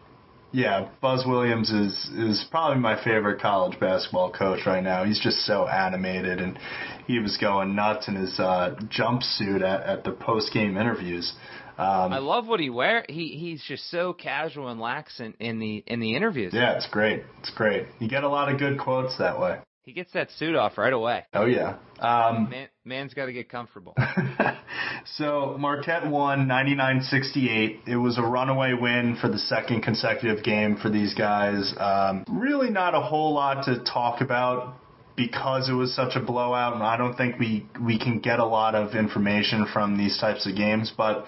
yeah, 0.51 0.89
Buzz 1.01 1.25
Williams 1.27 1.69
is 1.69 2.09
is 2.15 2.45
probably 2.49 2.79
my 2.79 3.01
favorite 3.03 3.41
college 3.41 3.79
basketball 3.79 4.31
coach 4.31 4.61
right 4.65 4.83
now. 4.83 5.03
He's 5.03 5.19
just 5.19 5.39
so 5.45 5.67
animated, 5.67 6.39
and 6.39 6.57
he 7.05 7.19
was 7.19 7.37
going 7.37 7.75
nuts 7.75 8.07
in 8.07 8.15
his 8.15 8.39
uh, 8.39 8.75
jumpsuit 8.85 9.61
at, 9.61 9.83
at 9.83 10.03
the 10.03 10.11
post 10.11 10.53
game 10.53 10.77
interviews. 10.77 11.33
Um, 11.77 12.11
I 12.13 12.19
love 12.19 12.47
what 12.47 12.59
he 12.59 12.69
wear. 12.69 13.05
He 13.07 13.29
he's 13.29 13.63
just 13.67 13.89
so 13.91 14.13
casual 14.13 14.69
and 14.69 14.79
lax 14.79 15.19
in, 15.19 15.33
in 15.39 15.59
the 15.59 15.83
in 15.85 15.99
the 15.99 16.15
interviews. 16.15 16.53
Yeah, 16.53 16.75
it's 16.75 16.87
great. 16.87 17.23
It's 17.39 17.51
great. 17.51 17.85
You 17.99 18.07
get 18.07 18.23
a 18.23 18.29
lot 18.29 18.51
of 18.51 18.57
good 18.57 18.79
quotes 18.79 19.17
that 19.17 19.39
way. 19.39 19.59
He 19.83 19.93
gets 19.93 20.11
that 20.13 20.31
suit 20.31 20.55
off 20.55 20.77
right 20.77 20.91
away. 20.91 21.25
Oh 21.33 21.45
yeah. 21.45 21.77
Um, 21.99 22.49
Man, 22.49 22.67
man's 22.83 23.13
got 23.13 23.27
to 23.27 23.33
get 23.33 23.47
comfortable. 23.47 23.95
so 25.15 25.55
Marquette 25.59 26.07
won 26.07 26.47
99-68. 26.47 27.87
It 27.87 27.95
was 27.95 28.17
a 28.17 28.21
runaway 28.21 28.73
win 28.73 29.17
for 29.19 29.29
the 29.29 29.37
second 29.37 29.81
consecutive 29.81 30.43
game 30.43 30.77
for 30.77 30.89
these 30.89 31.13
guys. 31.13 31.73
Um, 31.77 32.25
really 32.29 32.69
not 32.69 32.93
a 32.93 33.01
whole 33.01 33.33
lot 33.33 33.65
to 33.65 33.83
talk 33.83 34.21
about 34.21 34.75
because 35.15 35.69
it 35.69 35.73
was 35.73 35.95
such 35.95 36.15
a 36.15 36.19
blowout, 36.19 36.75
and 36.75 36.83
I 36.83 36.97
don't 36.97 37.15
think 37.15 37.39
we 37.39 37.67
we 37.83 37.97
can 37.97 38.19
get 38.19 38.39
a 38.39 38.45
lot 38.45 38.75
of 38.75 38.93
information 38.93 39.65
from 39.71 39.97
these 39.97 40.17
types 40.19 40.45
of 40.47 40.55
games, 40.55 40.91
but. 40.95 41.25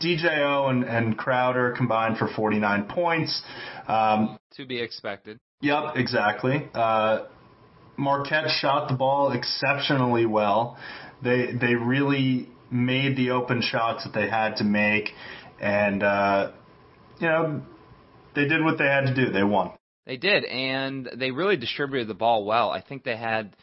DJO 0.00 0.70
and, 0.70 0.84
and 0.84 1.18
Crowder 1.18 1.74
combined 1.76 2.18
for 2.18 2.28
49 2.28 2.84
points. 2.84 3.42
Um, 3.88 4.38
to 4.52 4.64
be 4.64 4.80
expected. 4.80 5.40
Yep, 5.60 5.96
exactly. 5.96 6.68
Uh, 6.72 7.24
Marquette 7.96 8.48
shot 8.48 8.88
the 8.88 8.94
ball 8.94 9.32
exceptionally 9.32 10.24
well. 10.24 10.78
They 11.20 11.52
they 11.52 11.74
really 11.74 12.48
made 12.70 13.16
the 13.16 13.30
open 13.30 13.62
shots 13.62 14.04
that 14.04 14.12
they 14.12 14.28
had 14.28 14.56
to 14.56 14.64
make, 14.64 15.10
and 15.60 16.02
uh, 16.02 16.52
you 17.18 17.26
know 17.26 17.62
they 18.34 18.46
did 18.46 18.62
what 18.62 18.78
they 18.78 18.86
had 18.86 19.06
to 19.06 19.14
do. 19.14 19.32
They 19.32 19.44
won. 19.44 19.72
They 20.06 20.16
did, 20.16 20.44
and 20.44 21.08
they 21.16 21.30
really 21.30 21.56
distributed 21.56 22.08
the 22.08 22.14
ball 22.14 22.44
well. 22.44 22.70
I 22.70 22.80
think 22.80 23.04
they 23.04 23.16
had 23.16 23.56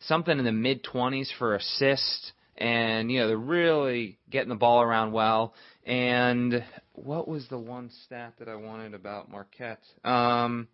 something 0.00 0.38
in 0.38 0.44
the 0.44 0.52
mid 0.52 0.84
20s 0.84 1.28
for 1.38 1.54
assists, 1.54 2.32
and 2.56 3.10
you 3.10 3.20
know 3.20 3.28
they're 3.28 3.36
really 3.36 4.18
getting 4.30 4.48
the 4.48 4.54
ball 4.54 4.82
around 4.82 5.12
well. 5.12 5.54
And 5.84 6.64
what 6.92 7.26
was 7.26 7.48
the 7.48 7.58
one 7.58 7.90
stat 8.04 8.34
that 8.38 8.48
I 8.48 8.54
wanted 8.54 8.94
about 8.94 9.30
Marquette? 9.30 9.82
Um, 10.04 10.68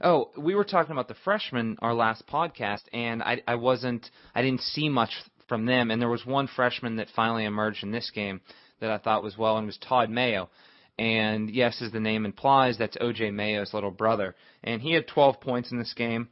Oh, 0.00 0.30
we 0.36 0.54
were 0.54 0.64
talking 0.64 0.92
about 0.92 1.08
the 1.08 1.14
freshmen 1.24 1.76
our 1.80 1.94
last 1.94 2.26
podcast, 2.26 2.82
and 2.92 3.22
I, 3.22 3.40
I 3.46 3.54
wasn't, 3.54 4.10
I 4.34 4.42
didn't 4.42 4.60
see 4.60 4.88
much 4.88 5.12
from 5.48 5.66
them. 5.66 5.90
And 5.90 6.00
there 6.00 6.08
was 6.08 6.26
one 6.26 6.48
freshman 6.48 6.96
that 6.96 7.08
finally 7.14 7.44
emerged 7.44 7.82
in 7.82 7.90
this 7.90 8.10
game 8.10 8.40
that 8.80 8.90
I 8.90 8.98
thought 8.98 9.22
was 9.22 9.38
well, 9.38 9.56
and 9.56 9.66
was 9.66 9.78
Todd 9.78 10.10
Mayo. 10.10 10.50
And 10.98 11.50
yes, 11.50 11.82
as 11.82 11.92
the 11.92 12.00
name 12.00 12.24
implies, 12.24 12.78
that's 12.78 12.96
OJ 12.98 13.32
Mayo's 13.32 13.74
little 13.74 13.90
brother. 13.90 14.34
And 14.62 14.80
he 14.80 14.92
had 14.92 15.08
12 15.08 15.40
points 15.40 15.72
in 15.72 15.78
this 15.78 15.94
game. 15.94 16.28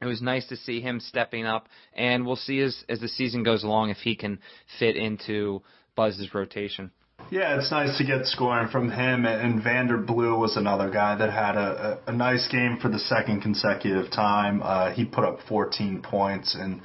It 0.00 0.06
was 0.06 0.22
nice 0.22 0.46
to 0.48 0.56
see 0.56 0.80
him 0.80 0.98
stepping 0.98 1.44
up, 1.44 1.68
and 1.92 2.24
we'll 2.24 2.36
see 2.36 2.60
as 2.60 2.84
as 2.88 3.00
the 3.00 3.08
season 3.08 3.42
goes 3.42 3.64
along 3.64 3.90
if 3.90 3.98
he 3.98 4.16
can 4.16 4.38
fit 4.78 4.96
into 4.96 5.62
Buzz's 5.94 6.32
rotation. 6.32 6.90
Yeah, 7.30 7.56
it's 7.58 7.70
nice 7.70 7.96
to 7.98 8.04
get 8.04 8.24
scoring 8.26 8.68
from 8.68 8.90
him. 8.90 9.26
And 9.26 9.62
Vander 9.62 9.98
Blue 9.98 10.38
was 10.38 10.56
another 10.56 10.90
guy 10.90 11.16
that 11.16 11.30
had 11.30 11.56
a, 11.56 12.00
a, 12.06 12.10
a 12.10 12.12
nice 12.12 12.48
game 12.48 12.78
for 12.80 12.88
the 12.88 12.98
second 12.98 13.42
consecutive 13.42 14.10
time. 14.10 14.62
Uh, 14.62 14.90
he 14.90 15.04
put 15.04 15.24
up 15.24 15.38
14 15.48 16.02
points 16.02 16.56
and 16.58 16.80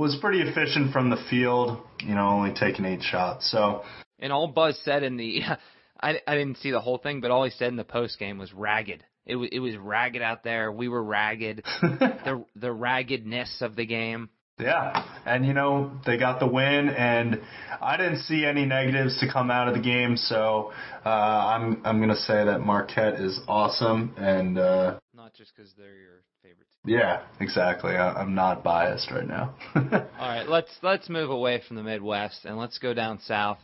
was 0.00 0.16
pretty 0.18 0.40
efficient 0.40 0.94
from 0.94 1.10
the 1.10 1.18
field. 1.28 1.78
You 2.00 2.14
know, 2.14 2.26
only 2.26 2.54
taking 2.54 2.86
eight 2.86 3.02
shots. 3.02 3.50
So. 3.50 3.84
And 4.18 4.32
all 4.32 4.48
Buzz 4.48 4.80
said 4.82 5.02
in 5.02 5.18
the, 5.18 5.42
I 6.00 6.18
I 6.26 6.34
didn't 6.34 6.56
see 6.56 6.70
the 6.70 6.80
whole 6.80 6.98
thing, 6.98 7.20
but 7.20 7.30
all 7.30 7.44
he 7.44 7.50
said 7.50 7.68
in 7.68 7.76
the 7.76 7.84
post 7.84 8.18
game 8.18 8.38
was 8.38 8.52
ragged. 8.54 9.04
It 9.26 9.36
was 9.36 9.50
it 9.52 9.60
was 9.60 9.76
ragged 9.76 10.22
out 10.22 10.42
there. 10.42 10.72
We 10.72 10.88
were 10.88 11.04
ragged. 11.04 11.62
the 11.82 12.44
the 12.56 12.72
raggedness 12.72 13.58
of 13.60 13.76
the 13.76 13.84
game. 13.84 14.30
Yeah, 14.58 15.06
and 15.24 15.46
you 15.46 15.52
know 15.52 15.92
they 16.06 16.18
got 16.18 16.40
the 16.40 16.46
win, 16.46 16.88
and 16.88 17.40
I 17.80 17.96
didn't 17.96 18.20
see 18.20 18.44
any 18.44 18.64
negatives 18.64 19.20
to 19.20 19.30
come 19.30 19.50
out 19.50 19.68
of 19.68 19.74
the 19.74 19.80
game, 19.80 20.16
so 20.16 20.72
uh, 21.04 21.08
I'm 21.08 21.82
I'm 21.84 22.00
gonna 22.00 22.16
say 22.16 22.44
that 22.44 22.60
Marquette 22.60 23.20
is 23.20 23.38
awesome, 23.46 24.14
and 24.16 24.58
uh, 24.58 24.98
not 25.14 25.34
just 25.34 25.54
because 25.54 25.72
they're 25.78 25.96
your 25.96 26.22
favorite. 26.42 26.66
Team. 26.84 26.94
Yeah, 26.98 27.22
exactly. 27.40 27.92
I, 27.92 28.20
am 28.20 28.34
not 28.34 28.62
biased 28.62 29.10
right 29.10 29.26
now. 29.26 29.54
All 29.74 30.28
right, 30.28 30.48
let's 30.48 30.70
let's 30.82 31.08
move 31.08 31.30
away 31.30 31.62
from 31.66 31.76
the 31.76 31.82
Midwest 31.82 32.44
and 32.44 32.56
let's 32.56 32.78
go 32.78 32.94
down 32.94 33.20
south 33.26 33.58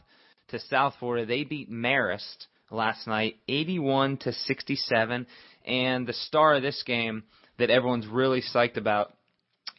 to 0.49 0.59
South 0.61 0.95
Florida. 0.99 1.27
They 1.27 1.45
beat 1.45 1.71
Marist 1.71 2.47
last 2.71 3.07
night, 3.07 3.37
81 3.49 4.19
to 4.19 4.33
67, 4.33 5.27
and 5.65 6.07
the 6.07 6.13
star 6.13 6.55
of 6.55 6.63
this 6.63 6.83
game 6.85 7.25
that 7.59 7.71
everyone's 7.71 8.07
really 8.07 8.43
psyched 8.43 8.77
about 8.77 9.13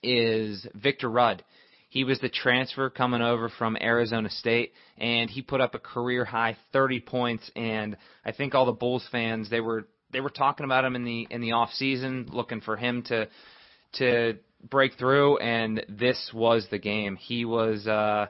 is 0.01 0.65
Victor 0.73 1.09
Rudd. 1.09 1.43
He 1.89 2.03
was 2.03 2.19
the 2.19 2.29
transfer 2.29 2.89
coming 2.89 3.21
over 3.21 3.49
from 3.49 3.77
Arizona 3.79 4.29
State, 4.29 4.73
and 4.97 5.29
he 5.29 5.41
put 5.41 5.61
up 5.61 5.73
a 5.73 5.79
career 5.79 6.25
high 6.25 6.57
30 6.73 6.99
points. 7.01 7.49
And 7.55 7.95
I 8.25 8.31
think 8.33 8.53
all 8.55 8.65
the 8.65 8.73
Bulls 8.73 9.07
fans 9.11 9.49
they 9.49 9.61
were 9.61 9.87
they 10.11 10.21
were 10.21 10.29
talking 10.29 10.63
about 10.63 10.85
him 10.85 10.95
in 10.95 11.03
the 11.03 11.27
in 11.29 11.41
the 11.41 11.53
off 11.53 11.71
season, 11.73 12.27
looking 12.31 12.61
for 12.61 12.77
him 12.77 13.03
to 13.03 13.27
to 13.93 14.37
break 14.69 14.93
through. 14.97 15.37
And 15.37 15.85
this 15.89 16.31
was 16.33 16.67
the 16.69 16.79
game. 16.79 17.15
He 17.15 17.45
was 17.45 17.87
uh, 17.87 18.27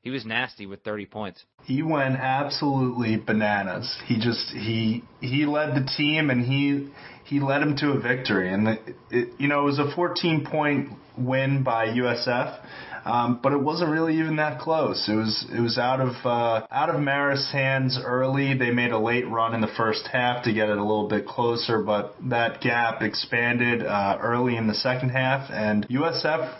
he 0.00 0.10
was 0.10 0.24
nasty 0.24 0.66
with 0.66 0.82
30 0.84 1.06
points. 1.06 1.44
He 1.64 1.82
went 1.82 2.16
absolutely 2.16 3.16
bananas. 3.16 3.96
He 4.06 4.16
just 4.18 4.50
he 4.50 5.04
he 5.20 5.44
led 5.44 5.74
the 5.74 5.86
team 5.96 6.30
and 6.30 6.44
he 6.44 6.88
he 7.24 7.40
led 7.40 7.62
him 7.62 7.76
to 7.78 7.90
a 7.90 8.00
victory. 8.00 8.52
And 8.52 8.66
the, 8.66 8.78
it, 9.10 9.28
you 9.38 9.48
know 9.48 9.62
it 9.62 9.64
was 9.64 9.78
a 9.78 9.94
14 9.94 10.46
point 10.46 10.90
win 11.16 11.62
by 11.62 11.86
USF. 11.88 12.64
Um, 13.04 13.40
but 13.42 13.52
it 13.52 13.60
wasn't 13.60 13.90
really 13.90 14.18
even 14.18 14.36
that 14.36 14.60
close. 14.60 15.08
It 15.08 15.14
was 15.14 15.46
it 15.50 15.60
was 15.60 15.78
out 15.78 16.00
of 16.00 16.14
uh, 16.24 16.66
out 16.70 16.90
of 16.90 17.00
Marist's 17.00 17.50
hands 17.52 17.98
early. 18.02 18.56
They 18.56 18.70
made 18.70 18.90
a 18.90 18.98
late 18.98 19.26
run 19.28 19.54
in 19.54 19.60
the 19.60 19.72
first 19.76 20.06
half 20.12 20.44
to 20.44 20.52
get 20.52 20.68
it 20.68 20.76
a 20.76 20.82
little 20.82 21.08
bit 21.08 21.26
closer, 21.26 21.82
but 21.82 22.16
that 22.28 22.60
gap 22.60 23.00
expanded 23.00 23.82
uh, 23.82 24.18
early 24.20 24.56
in 24.56 24.66
the 24.66 24.74
second 24.74 25.10
half, 25.10 25.50
and 25.50 25.88
USF, 25.88 26.54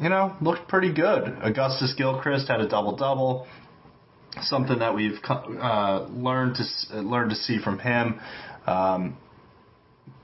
you 0.00 0.08
know, 0.08 0.36
looked 0.40 0.68
pretty 0.68 0.92
good. 0.92 1.36
Augustus 1.42 1.94
Gilchrist 1.96 2.48
had 2.48 2.60
a 2.60 2.68
double 2.68 2.96
double, 2.96 3.46
something 4.42 4.78
that 4.78 4.94
we've 4.94 5.18
uh, 5.28 6.06
learned 6.10 6.56
to 6.56 7.00
learned 7.00 7.30
to 7.30 7.36
see 7.36 7.58
from 7.58 7.78
him. 7.78 8.20
Um, 8.66 9.16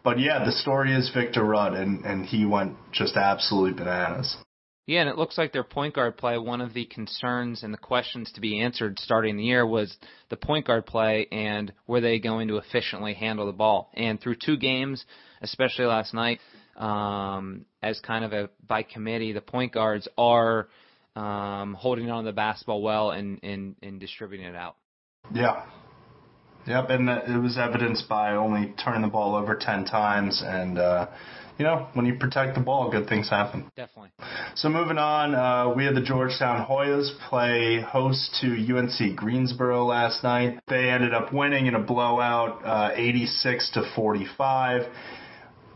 but 0.02 0.18
yeah, 0.18 0.44
the 0.44 0.52
story 0.52 0.94
is 0.94 1.10
Victor 1.14 1.42
Rudd, 1.42 1.74
and, 1.74 2.04
and 2.04 2.26
he 2.26 2.44
went 2.44 2.76
just 2.92 3.16
absolutely 3.16 3.72
bananas. 3.72 4.36
Yeah, 4.86 5.00
and 5.00 5.08
it 5.08 5.16
looks 5.16 5.38
like 5.38 5.52
their 5.52 5.64
point 5.64 5.94
guard 5.94 6.18
play, 6.18 6.36
one 6.36 6.60
of 6.60 6.74
the 6.74 6.84
concerns 6.84 7.62
and 7.62 7.72
the 7.72 7.78
questions 7.78 8.30
to 8.32 8.42
be 8.42 8.60
answered 8.60 8.98
starting 8.98 9.38
the 9.38 9.44
year 9.44 9.66
was 9.66 9.96
the 10.28 10.36
point 10.36 10.66
guard 10.66 10.84
play 10.84 11.26
and 11.32 11.72
were 11.86 12.02
they 12.02 12.18
going 12.18 12.48
to 12.48 12.58
efficiently 12.58 13.14
handle 13.14 13.46
the 13.46 13.52
ball. 13.52 13.90
And 13.94 14.20
through 14.20 14.36
two 14.44 14.58
games, 14.58 15.02
especially 15.40 15.86
last 15.86 16.12
night, 16.12 16.38
um, 16.76 17.64
as 17.82 18.00
kind 18.00 18.24
of 18.24 18.32
a 18.32 18.50
by 18.66 18.82
committee, 18.82 19.32
the 19.32 19.40
point 19.40 19.72
guards 19.72 20.08
are 20.18 20.68
um, 21.16 21.74
holding 21.74 22.10
on 22.10 22.24
to 22.24 22.30
the 22.30 22.34
basketball 22.34 22.82
well 22.82 23.10
and, 23.10 23.40
and, 23.42 23.76
and 23.82 24.00
distributing 24.00 24.46
it 24.46 24.56
out. 24.56 24.76
Yeah, 25.32 25.64
Yep, 26.66 26.86
and 26.88 27.08
it 27.10 27.42
was 27.42 27.58
evidenced 27.58 28.08
by 28.08 28.36
only 28.36 28.72
turning 28.82 29.02
the 29.02 29.08
ball 29.08 29.34
over 29.34 29.54
ten 29.54 29.84
times, 29.84 30.42
and 30.44 30.78
uh, 30.78 31.08
you 31.58 31.64
know, 31.64 31.88
when 31.92 32.06
you 32.06 32.14
protect 32.14 32.54
the 32.54 32.62
ball, 32.62 32.90
good 32.90 33.06
things 33.06 33.28
happen. 33.28 33.70
Definitely. 33.76 34.10
So 34.54 34.70
moving 34.70 34.96
on, 34.96 35.34
uh, 35.34 35.74
we 35.74 35.84
had 35.84 35.94
the 35.94 36.00
Georgetown 36.00 36.66
Hoyas 36.66 37.10
play 37.28 37.80
host 37.80 38.38
to 38.40 38.46
UNC 38.46 39.14
Greensboro 39.14 39.84
last 39.84 40.24
night. 40.24 40.58
They 40.66 40.88
ended 40.88 41.12
up 41.12 41.34
winning 41.34 41.66
in 41.66 41.74
a 41.74 41.80
blowout, 41.80 42.64
uh, 42.64 42.92
86 42.94 43.70
to 43.74 43.82
45. 43.94 44.82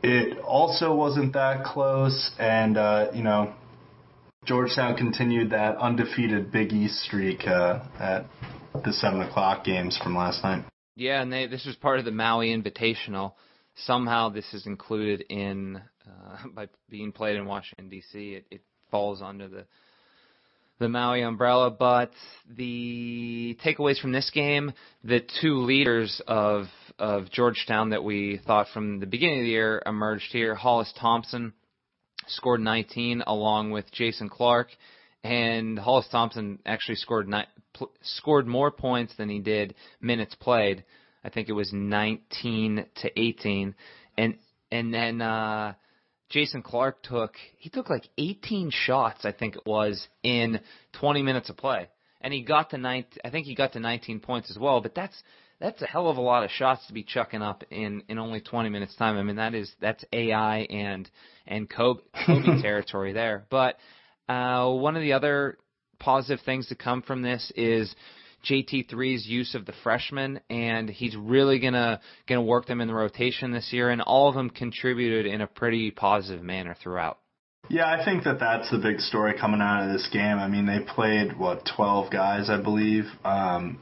It 0.03 0.39
also 0.39 0.95
wasn't 0.95 1.33
that 1.33 1.65
close, 1.65 2.31
and 2.39 2.77
uh, 2.77 3.11
you 3.13 3.23
know, 3.23 3.53
Georgetown 4.45 4.97
continued 4.97 5.51
that 5.51 5.77
undefeated 5.77 6.53
Big 6.53 6.73
East 6.73 7.01
streak 7.01 7.47
uh, 7.47 7.81
at 7.99 8.27
the 8.85 8.93
seven 8.93 9.21
o'clock 9.23 9.65
games 9.65 9.99
from 10.03 10.17
last 10.17 10.43
night. 10.45 10.65
Yeah, 10.95 11.21
and 11.23 11.33
they, 11.33 11.47
this 11.47 11.65
was 11.65 11.77
part 11.77 11.99
of 11.99 12.05
the 12.05 12.11
Maui 12.13 12.49
Invitational. 12.49 13.33
Somehow, 13.85 14.29
this 14.31 14.53
is 14.55 14.67
included 14.67 15.25
in 15.29 15.81
uh, 16.07 16.49
by 16.55 16.69
being 16.89 17.13
played 17.13 17.37
in 17.37 17.47
Washington 17.47 17.89
D.C. 17.89 18.35
It, 18.35 18.47
it 18.51 18.63
falls 18.91 19.21
under 19.21 19.49
the 19.49 19.65
the 20.79 20.89
Maui 20.89 21.23
umbrella. 21.23 21.71
But 21.71 22.13
the 22.49 23.59
takeaways 23.65 24.01
from 24.01 24.13
this 24.13 24.31
game, 24.31 24.73
the 25.05 25.21
two 25.41 25.59
leaders 25.59 26.21
of 26.27 26.67
of 26.99 27.31
Georgetown 27.31 27.91
that 27.91 28.05
we 28.05 28.41
thought 28.47 28.69
from 28.73 29.01
the 29.01 29.07
beginning 29.07 29.41
of 29.41 29.45
the 29.45 29.51
year 29.51 29.83
emerged 29.87 30.33
here. 30.33 30.55
Hollis 30.55 30.93
Thompson 30.99 31.53
scored 32.27 32.61
19 32.61 33.23
along 33.27 33.71
with 33.71 33.91
Jason 33.93 34.29
Clark, 34.29 34.69
and 35.25 35.79
Hollis 35.79 36.09
Thompson 36.11 36.59
actually 36.67 36.97
scored 36.97 37.29
ni- 37.29 37.47
pl- 37.75 37.93
scored 38.03 38.47
more 38.47 38.71
points 38.71 39.15
than 39.17 39.29
he 39.29 39.39
did 39.39 39.75
minutes 40.01 40.35
played. 40.35 40.85
I 41.25 41.31
think 41.31 41.49
it 41.49 41.53
was 41.53 41.73
19 41.73 42.87
to 43.03 43.21
18, 43.21 43.75
and 44.17 44.39
and 44.71 44.93
then 44.93 45.21
uh, 45.21 45.75
Jason 46.31 46.63
Clark 46.63 47.03
took 47.03 47.35
he 47.57 47.71
took 47.71 47.91
like 47.91 48.09
18 48.19 48.71
shots 48.71 49.25
I 49.25 49.33
think 49.33 49.57
it 49.57 49.67
was 49.67 50.07
in 50.23 50.61
20 51.01 51.23
minutes 51.23 51.51
of 51.51 51.57
play, 51.57 51.89
and 52.21 52.33
he 52.33 52.43
got 52.43 52.71
to 52.71 52.79
nine. 52.79 53.07
I 53.25 53.31
think 53.31 53.47
he 53.47 53.55
got 53.55 53.73
to 53.73 53.81
19 53.81 54.21
points 54.21 54.51
as 54.51 54.59
well. 54.59 54.81
But 54.81 54.95
that's 54.95 55.21
that's 55.61 55.83
a 55.83 55.87
hell 55.87 56.09
of 56.09 56.17
a 56.17 56.21
lot 56.21 56.45
of 56.45 56.51
shots 56.51 56.87
to 56.87 56.93
be 56.93 57.03
chucking 57.03 57.43
up 57.43 57.65
in 57.71 58.03
in 58.09 58.19
only 58.19 58.41
20 58.41 58.69
minutes 58.69 58.95
time. 58.97 59.17
I 59.17 59.23
mean 59.23 59.37
that 59.37 59.55
is 59.55 59.73
that's 59.81 60.05
AI 60.13 60.59
and 60.71 61.09
and 61.47 61.69
Kobe, 61.69 62.01
Kobe 62.27 62.63
territory 62.63 63.13
there. 63.13 63.47
But 63.51 63.77
uh, 64.29 64.71
one 64.71 64.97
of 64.97 65.03
the 65.03 65.15
other 65.15 65.59
positive 65.99 66.45
things 66.45 66.69
to 66.69 66.75
come 66.75 67.03
from 67.03 67.23
this 67.23 67.53
is 67.57 67.95
JT3's 68.49 69.27
use 69.27 69.55
of 69.55 69.67
the 69.67 69.73
freshmen, 69.83 70.41
and 70.49 70.89
he's 70.89 71.17
really 71.17 71.59
gonna 71.59 72.01
gonna 72.29 72.43
work 72.43 72.67
them 72.67 72.81
in 72.81 72.89
the 72.89 72.95
rotation 72.95 73.51
this 73.51 73.73
year, 73.73 73.91
and 73.91 74.01
all 74.01 74.29
of 74.29 74.35
them 74.35 74.51
contributed 74.51 75.27
in 75.27 75.41
a 75.41 75.47
pretty 75.47 75.91
positive 75.91 76.43
manner 76.43 76.77
throughout. 76.81 77.19
Yeah, 77.69 77.87
I 77.87 78.03
think 78.05 78.25
that 78.25 78.39
that's 78.39 78.71
the 78.71 78.79
big 78.79 79.01
story 79.01 79.35
coming 79.39 79.61
out 79.61 79.87
of 79.87 79.93
this 79.93 80.09
game. 80.13 80.39
I 80.39 80.49
mean, 80.49 80.67
they 80.67 80.79
played 80.81 81.37
what 81.37 81.69
12 81.77 82.11
guys, 82.11 82.49
I 82.49 82.63
believe. 82.63 83.05
Um, 83.25 83.79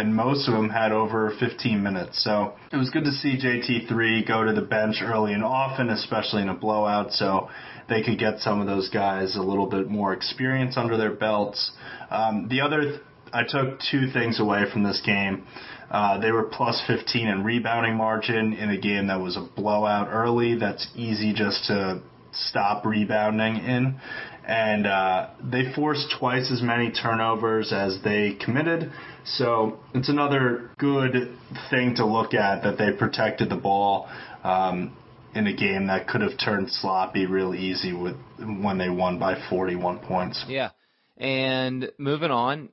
and 0.00 0.14
most 0.14 0.48
of 0.48 0.54
them 0.54 0.68
had 0.68 0.92
over 0.92 1.32
15 1.38 1.82
minutes. 1.82 2.22
So 2.22 2.54
it 2.72 2.76
was 2.76 2.90
good 2.90 3.04
to 3.04 3.12
see 3.12 3.38
JT3 3.38 4.26
go 4.26 4.44
to 4.44 4.52
the 4.52 4.66
bench 4.66 4.96
early 5.02 5.32
and 5.32 5.42
often, 5.42 5.90
especially 5.90 6.42
in 6.42 6.48
a 6.48 6.54
blowout, 6.54 7.12
so 7.12 7.48
they 7.88 8.02
could 8.02 8.18
get 8.18 8.40
some 8.40 8.60
of 8.60 8.66
those 8.66 8.88
guys 8.90 9.36
a 9.36 9.42
little 9.42 9.66
bit 9.66 9.88
more 9.88 10.12
experience 10.12 10.76
under 10.76 10.96
their 10.96 11.12
belts. 11.12 11.72
Um, 12.10 12.48
the 12.48 12.60
other, 12.60 12.82
th- 12.82 13.00
I 13.32 13.42
took 13.48 13.80
two 13.90 14.10
things 14.12 14.40
away 14.40 14.64
from 14.72 14.82
this 14.82 15.00
game. 15.04 15.46
Uh, 15.90 16.18
they 16.18 16.32
were 16.32 16.44
plus 16.44 16.82
15 16.86 17.28
in 17.28 17.44
rebounding 17.44 17.96
margin 17.96 18.52
in 18.52 18.70
a 18.70 18.78
game 18.78 19.06
that 19.06 19.20
was 19.20 19.36
a 19.36 19.48
blowout 19.56 20.08
early. 20.10 20.58
That's 20.58 20.88
easy 20.96 21.32
just 21.32 21.66
to 21.66 22.02
stop 22.32 22.84
rebounding 22.84 23.56
in. 23.56 24.00
And 24.46 24.86
uh, 24.86 25.30
they 25.42 25.72
forced 25.74 26.14
twice 26.18 26.52
as 26.52 26.62
many 26.62 26.92
turnovers 26.92 27.72
as 27.72 27.98
they 28.04 28.38
committed. 28.44 28.92
So 29.24 29.80
it's 29.92 30.08
another 30.08 30.70
good 30.78 31.36
thing 31.68 31.96
to 31.96 32.06
look 32.06 32.32
at 32.32 32.62
that 32.62 32.78
they 32.78 32.92
protected 32.96 33.50
the 33.50 33.56
ball 33.56 34.08
um, 34.44 34.96
in 35.34 35.48
a 35.48 35.52
game 35.54 35.88
that 35.88 36.06
could 36.06 36.20
have 36.20 36.38
turned 36.38 36.70
sloppy 36.70 37.26
real 37.26 37.54
easy 37.54 37.92
with 37.92 38.16
when 38.38 38.78
they 38.78 38.88
won 38.88 39.18
by 39.18 39.36
41 39.50 39.98
points. 39.98 40.44
Yeah. 40.48 40.70
And 41.16 41.90
moving 41.98 42.30
on, 42.30 42.68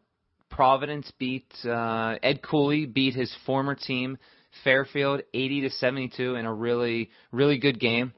Providence 0.49 1.11
beat 1.17 1.51
uh, 1.65 2.17
Ed 2.21 2.43
Cooley 2.43 2.85
beat 2.85 3.15
his 3.15 3.35
former 3.45 3.73
team 3.73 4.19
Fairfield 4.63 5.23
80 5.33 5.61
to 5.61 5.69
72 5.71 6.35
in 6.35 6.45
a 6.45 6.53
really 6.53 7.09
really 7.31 7.57
good 7.57 7.79
game. 7.79 8.13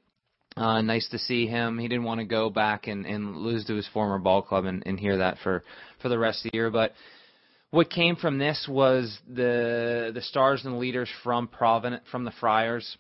Uh, 0.58 0.82
nice 0.82 1.08
to 1.10 1.20
see 1.20 1.48
him. 1.48 1.78
He 1.78 1.88
didn't 1.90 2.06
want 2.06 2.22
to 2.22 2.26
go 2.26 2.50
back 2.50 2.88
and, 2.88 3.06
and 3.06 3.36
lose 3.36 3.66
to 3.66 3.76
his 3.76 3.88
former 3.90 4.20
ball 4.20 4.42
club 4.42 4.66
and, 4.66 4.84
and 4.86 4.98
hear 4.98 5.18
that 5.18 5.38
for, 5.44 5.64
for 6.02 6.08
the 6.08 6.18
rest 6.18 6.46
of 6.46 6.52
the 6.52 6.58
year. 6.58 6.70
But 6.70 6.94
what 7.72 7.90
came 7.90 8.16
from 8.16 8.38
this 8.38 8.66
was 8.70 9.20
the 9.28 10.12
the 10.14 10.22
stars 10.22 10.64
and 10.64 10.80
leaders 10.80 11.10
from 11.24 11.50
Providence 11.50 12.04
from 12.10 12.24
the 12.24 12.32
Friars 12.40 12.98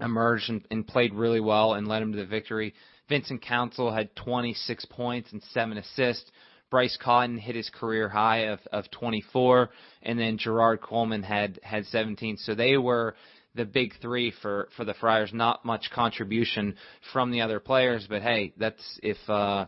emerged 0.00 0.50
and, 0.50 0.66
and 0.70 0.86
played 0.86 1.14
really 1.14 1.40
well 1.40 1.74
and 1.74 1.88
led 1.88 2.02
him 2.02 2.12
to 2.12 2.18
the 2.18 2.26
victory. 2.26 2.74
Vincent 3.08 3.40
Council 3.40 3.90
had 3.90 4.14
26 4.16 4.84
points 4.86 5.32
and 5.32 5.42
seven 5.52 5.78
assists. 5.78 6.30
Bryce 6.70 6.98
Cotton 7.02 7.38
hit 7.38 7.54
his 7.54 7.70
career 7.70 8.08
high 8.08 8.46
of, 8.46 8.60
of 8.72 8.90
24, 8.90 9.68
and 10.02 10.18
then 10.18 10.38
Gerard 10.38 10.80
Coleman 10.80 11.22
had 11.22 11.60
had 11.62 11.84
17. 11.86 12.38
So 12.38 12.54
they 12.54 12.78
were 12.78 13.14
the 13.54 13.64
big 13.64 13.94
three 14.00 14.32
for 14.42 14.68
for 14.76 14.84
the 14.84 14.94
Friars. 14.94 15.32
Not 15.32 15.64
much 15.64 15.90
contribution 15.94 16.76
from 17.12 17.30
the 17.30 17.40
other 17.42 17.60
players, 17.60 18.06
but 18.08 18.22
hey, 18.22 18.52
that's 18.56 19.00
if 19.02 19.18
uh, 19.28 19.66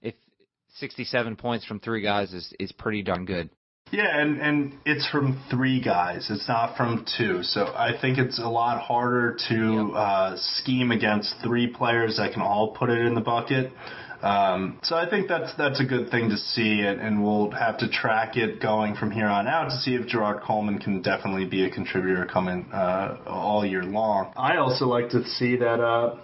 if 0.00 0.14
67 0.76 1.36
points 1.36 1.64
from 1.64 1.80
three 1.80 2.02
guys 2.02 2.32
is 2.32 2.52
is 2.58 2.72
pretty 2.72 3.02
darn 3.02 3.24
good. 3.24 3.50
Yeah, 3.90 4.08
and 4.10 4.40
and 4.40 4.74
it's 4.86 5.06
from 5.10 5.42
three 5.50 5.82
guys. 5.82 6.28
It's 6.30 6.48
not 6.48 6.78
from 6.78 7.04
two. 7.18 7.42
So 7.42 7.66
I 7.66 7.90
think 8.00 8.16
it's 8.16 8.38
a 8.38 8.48
lot 8.48 8.80
harder 8.80 9.36
to 9.48 9.54
Yep. 9.54 9.94
uh, 9.94 10.36
scheme 10.36 10.90
against 10.90 11.34
three 11.44 11.66
players 11.66 12.16
that 12.16 12.32
can 12.32 12.40
all 12.40 12.72
put 12.72 12.88
it 12.88 13.04
in 13.04 13.14
the 13.14 13.20
bucket. 13.20 13.70
Um, 14.22 14.78
so 14.82 14.94
I 14.96 15.10
think 15.10 15.28
that's 15.28 15.52
that's 15.56 15.80
a 15.80 15.84
good 15.84 16.10
thing 16.10 16.30
to 16.30 16.36
see, 16.36 16.80
and, 16.80 17.00
and 17.00 17.22
we'll 17.24 17.50
have 17.50 17.78
to 17.78 17.88
track 17.88 18.36
it 18.36 18.60
going 18.60 18.94
from 18.94 19.10
here 19.10 19.26
on 19.26 19.48
out 19.48 19.70
to 19.70 19.76
see 19.78 19.94
if 19.94 20.06
Gerard 20.06 20.42
Coleman 20.42 20.78
can 20.78 21.02
definitely 21.02 21.44
be 21.44 21.64
a 21.64 21.70
contributor 21.70 22.24
coming 22.24 22.70
uh, 22.72 23.18
all 23.26 23.66
year 23.66 23.82
long. 23.82 24.32
I 24.36 24.58
also 24.58 24.86
like 24.86 25.10
to 25.10 25.24
see 25.24 25.56
that 25.56 25.80
uh, 25.80 26.16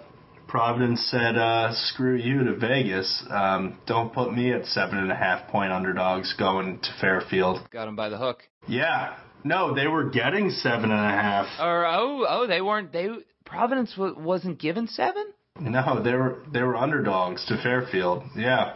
Providence 0.47 1.05
said, 1.11 1.37
uh, 1.37 1.73
"Screw 1.73 2.15
you 2.15 2.45
to 2.45 2.55
Vegas. 2.55 3.23
Um, 3.29 3.77
don't 3.85 4.13
put 4.13 4.33
me 4.33 4.53
at 4.53 4.65
seven 4.65 4.97
and 4.97 5.11
a 5.11 5.15
half 5.15 5.49
point 5.49 5.73
underdogs 5.73 6.33
going 6.39 6.79
to 6.79 6.89
Fairfield." 7.01 7.69
Got 7.69 7.89
him 7.89 7.97
by 7.97 8.07
the 8.07 8.17
hook. 8.17 8.43
Yeah. 8.67 9.17
No, 9.43 9.73
they 9.73 9.87
were 9.87 10.09
getting 10.09 10.49
seven 10.49 10.91
and 10.91 11.05
a 11.05 11.21
half. 11.21 11.47
Or 11.59 11.85
oh 11.85 12.25
oh 12.27 12.47
they 12.47 12.61
weren't 12.61 12.91
they 12.91 13.09
Providence 13.45 13.93
w- 13.95 14.17
wasn't 14.19 14.59
given 14.59 14.87
seven. 14.87 15.25
No, 15.69 16.01
they 16.01 16.13
were 16.13 16.37
they 16.51 16.61
were 16.61 16.75
underdogs 16.75 17.45
to 17.47 17.61
Fairfield. 17.61 18.23
Yeah. 18.35 18.75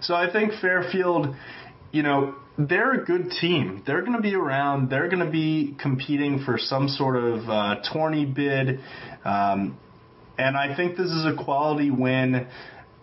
So 0.00 0.14
I 0.14 0.32
think 0.32 0.52
Fairfield, 0.60 1.34
you 1.92 2.02
know, 2.02 2.34
they're 2.58 2.92
a 2.92 3.04
good 3.04 3.30
team. 3.40 3.82
They're 3.86 4.00
going 4.00 4.16
to 4.16 4.22
be 4.22 4.34
around. 4.34 4.90
They're 4.90 5.08
going 5.08 5.24
to 5.24 5.30
be 5.30 5.76
competing 5.80 6.44
for 6.44 6.58
some 6.58 6.88
sort 6.88 7.16
of 7.16 7.48
uh, 7.48 7.76
tourney 7.92 8.24
bid. 8.24 8.80
Um, 9.24 9.78
and 10.38 10.56
I 10.56 10.76
think 10.76 10.96
this 10.96 11.10
is 11.10 11.24
a 11.26 11.34
quality 11.36 11.90
win 11.90 12.46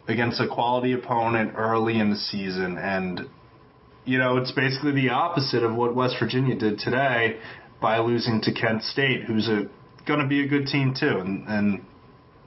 against 0.07 0.39
a 0.41 0.47
quality 0.47 0.93
opponent 0.93 1.53
early 1.55 1.99
in 1.99 2.09
the 2.09 2.17
season. 2.17 2.77
And, 2.77 3.21
you 4.05 4.17
know, 4.17 4.37
it's 4.37 4.51
basically 4.51 4.93
the 4.93 5.09
opposite 5.09 5.63
of 5.63 5.75
what 5.75 5.95
West 5.95 6.15
Virginia 6.19 6.55
did 6.55 6.79
today 6.79 7.39
by 7.81 7.99
losing 7.99 8.41
to 8.41 8.53
Kent 8.53 8.83
State, 8.83 9.23
who's 9.23 9.47
a 9.47 9.69
going 10.05 10.19
to 10.19 10.27
be 10.27 10.43
a 10.43 10.47
good 10.47 10.67
team 10.67 10.93
too. 10.99 11.17
And, 11.19 11.47
and 11.47 11.85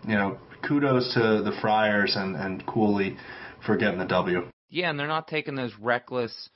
you 0.06 0.14
know, 0.14 0.38
kudos 0.66 1.14
to 1.14 1.42
the 1.42 1.52
Friars 1.60 2.14
and, 2.16 2.36
and 2.36 2.64
Cooley 2.66 3.16
for 3.64 3.76
getting 3.76 3.98
the 3.98 4.06
W. 4.06 4.48
Yeah, 4.70 4.90
and 4.90 4.98
they're 4.98 5.06
not 5.06 5.28
taking 5.28 5.54
those 5.54 5.72
reckless, 5.80 6.50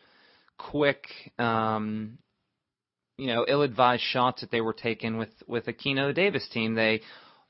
quick, 0.59 1.07
um, 1.39 2.19
you 3.17 3.29
know, 3.29 3.45
ill-advised 3.49 4.03
shots 4.03 4.41
that 4.41 4.51
they 4.51 4.61
were 4.61 4.73
taking 4.73 5.19
with 5.19 5.31
with 5.47 5.69
Keno 5.79 6.13
Davis 6.13 6.49
team. 6.49 6.75
They 6.75 7.03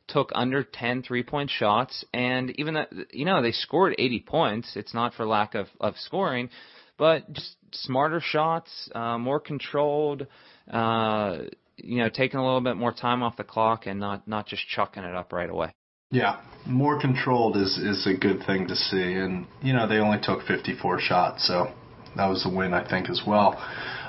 took 0.08 0.30
under 0.34 0.64
10 0.64 1.02
three-point 1.02 1.50
shots, 1.50 2.04
and 2.12 2.50
even 2.58 2.74
though 2.74 2.86
you 3.12 3.24
know, 3.24 3.42
they 3.42 3.52
scored 3.52 3.94
80 3.98 4.20
points. 4.20 4.72
It's 4.76 4.94
not 4.94 5.14
for 5.14 5.26
lack 5.26 5.54
of 5.54 5.68
of 5.80 5.96
scoring, 5.96 6.50
but 6.96 7.30
just 7.32 7.56
smarter 7.72 8.20
shots, 8.20 8.90
uh, 8.94 9.18
more 9.18 9.40
controlled. 9.40 10.26
Uh, 10.70 11.38
you 11.76 11.98
know, 11.98 12.08
taking 12.08 12.40
a 12.40 12.44
little 12.44 12.60
bit 12.60 12.76
more 12.76 12.92
time 12.92 13.22
off 13.22 13.36
the 13.36 13.44
clock 13.44 13.86
and 13.86 14.00
not 14.00 14.26
not 14.26 14.46
just 14.46 14.66
chucking 14.68 15.04
it 15.04 15.14
up 15.14 15.32
right 15.32 15.48
away. 15.48 15.72
Yeah, 16.10 16.40
more 16.64 16.98
controlled 16.98 17.58
is 17.58 17.76
is 17.76 18.06
a 18.06 18.14
good 18.14 18.42
thing 18.46 18.66
to 18.68 18.74
see, 18.74 19.12
and 19.12 19.46
you 19.60 19.74
know 19.74 19.86
they 19.86 19.98
only 19.98 20.18
took 20.18 20.40
54 20.46 21.00
shots, 21.00 21.46
so 21.46 21.70
that 22.16 22.26
was 22.28 22.46
a 22.46 22.48
win 22.48 22.72
I 22.72 22.88
think 22.88 23.10
as 23.10 23.20
well. 23.26 23.62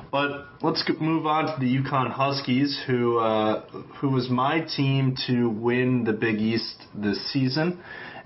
But 0.09 0.45
let's 0.61 0.81
move 1.01 1.25
on 1.25 1.47
to 1.47 1.59
the 1.59 1.65
UConn 1.65 2.09
Huskies, 2.11 2.81
who 2.87 3.19
uh, 3.19 3.69
who 3.99 4.11
was 4.11 4.29
my 4.29 4.61
team 4.61 5.17
to 5.27 5.49
win 5.49 6.05
the 6.05 6.13
Big 6.13 6.39
East 6.39 6.85
this 6.95 7.33
season, 7.33 7.83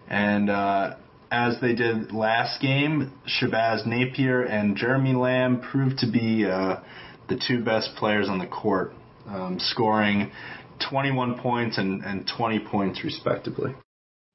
and 0.07 0.51
uh, 0.51 0.97
as 1.31 1.59
they 1.59 1.73
did 1.73 2.11
last 2.11 2.61
game, 2.61 3.11
Shabazz 3.27 3.87
Napier 3.87 4.43
and 4.43 4.77
Jeremy 4.77 5.15
Lamb 5.15 5.61
proved 5.61 5.97
to 5.97 6.11
be 6.11 6.45
uh, 6.45 6.75
the 7.27 7.41
two 7.47 7.63
best 7.63 7.95
players 7.95 8.29
on 8.29 8.37
the 8.37 8.45
court, 8.45 8.93
um, 9.27 9.57
scoring 9.59 10.31
21 10.89 11.39
points 11.39 11.77
and, 11.77 12.03
and 12.03 12.29
20 12.37 12.59
points 12.59 13.03
respectively. 13.03 13.73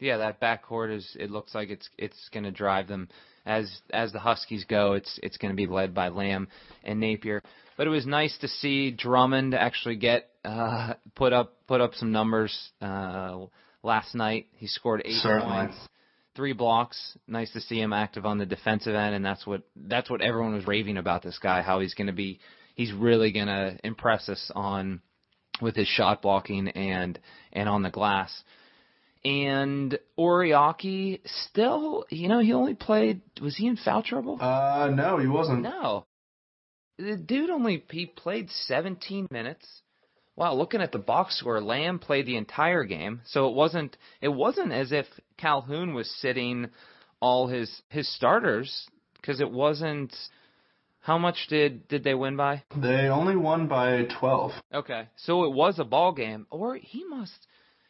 Yeah, 0.00 0.18
that 0.18 0.40
backcourt 0.40 0.94
is. 0.94 1.16
It 1.18 1.30
looks 1.30 1.54
like 1.54 1.70
it's 1.70 1.88
it's 1.98 2.28
going 2.32 2.44
to 2.44 2.52
drive 2.52 2.86
them 2.86 3.08
as 3.44 3.68
as 3.90 4.12
the 4.12 4.20
Huskies 4.20 4.64
go. 4.64 4.92
It's 4.92 5.18
it's 5.22 5.38
going 5.38 5.50
to 5.50 5.56
be 5.56 5.66
led 5.66 5.92
by 5.92 6.08
Lamb 6.08 6.48
and 6.84 7.00
Napier. 7.00 7.42
But 7.76 7.86
it 7.88 7.90
was 7.90 8.06
nice 8.06 8.36
to 8.38 8.48
see 8.48 8.92
Drummond 8.92 9.54
actually 9.54 9.96
get 9.96 10.28
uh, 10.44 10.94
put 11.16 11.32
up 11.32 11.54
put 11.66 11.80
up 11.80 11.94
some 11.94 12.12
numbers 12.12 12.56
uh, 12.80 13.46
last 13.82 14.14
night. 14.14 14.46
He 14.52 14.68
scored 14.68 15.02
eight 15.04 15.20
Certainly. 15.20 15.52
points, 15.52 15.76
three 16.36 16.52
blocks. 16.52 17.18
Nice 17.26 17.52
to 17.52 17.60
see 17.60 17.80
him 17.80 17.92
active 17.92 18.24
on 18.24 18.38
the 18.38 18.46
defensive 18.46 18.94
end, 18.94 19.16
and 19.16 19.24
that's 19.24 19.46
what 19.46 19.62
that's 19.74 20.08
what 20.08 20.20
everyone 20.20 20.54
was 20.54 20.66
raving 20.66 20.96
about 20.96 21.22
this 21.24 21.38
guy. 21.38 21.62
How 21.62 21.80
he's 21.80 21.94
going 21.94 22.06
to 22.06 22.12
be. 22.12 22.38
He's 22.76 22.92
really 22.92 23.32
going 23.32 23.48
to 23.48 23.76
impress 23.82 24.28
us 24.28 24.52
on 24.54 25.00
with 25.60 25.76
his 25.76 25.88
shot 25.88 26.22
blocking 26.22 26.68
and 26.68 27.18
and 27.52 27.68
on 27.68 27.82
the 27.82 27.90
glass. 27.90 28.42
And 29.24 29.98
Oriakhi 30.18 31.20
still, 31.24 32.04
you 32.08 32.28
know, 32.28 32.38
he 32.38 32.52
only 32.52 32.74
played. 32.74 33.20
Was 33.42 33.56
he 33.56 33.66
in 33.66 33.76
foul 33.76 34.02
trouble? 34.02 34.38
Uh, 34.40 34.90
no, 34.94 35.18
he 35.18 35.26
wasn't. 35.26 35.62
No. 35.62 36.06
The 36.98 37.16
dude 37.16 37.50
only 37.50 37.84
he 37.90 38.06
played 38.06 38.50
17 38.50 39.28
minutes. 39.30 39.66
Wow, 40.36 40.54
looking 40.54 40.80
at 40.80 40.92
the 40.92 40.98
box 40.98 41.36
score, 41.36 41.60
Lamb 41.60 41.98
played 41.98 42.26
the 42.26 42.36
entire 42.36 42.84
game, 42.84 43.22
so 43.26 43.48
it 43.48 43.54
wasn't 43.54 43.96
it 44.20 44.28
wasn't 44.28 44.72
as 44.72 44.92
if 44.92 45.06
Calhoun 45.36 45.94
was 45.94 46.08
sitting 46.20 46.68
all 47.20 47.48
his 47.48 47.82
his 47.88 48.08
starters 48.14 48.86
because 49.20 49.40
it 49.40 49.50
wasn't. 49.50 50.14
How 51.08 51.16
much 51.16 51.46
did 51.48 51.88
did 51.88 52.04
they 52.04 52.12
win 52.12 52.36
by? 52.36 52.64
They 52.76 53.08
only 53.08 53.34
won 53.34 53.66
by 53.66 54.02
12. 54.20 54.52
Okay, 54.74 55.08
so 55.16 55.44
it 55.44 55.54
was 55.54 55.78
a 55.78 55.84
ball 55.84 56.12
game, 56.12 56.46
or 56.50 56.74
he 56.74 57.02
must, 57.02 57.46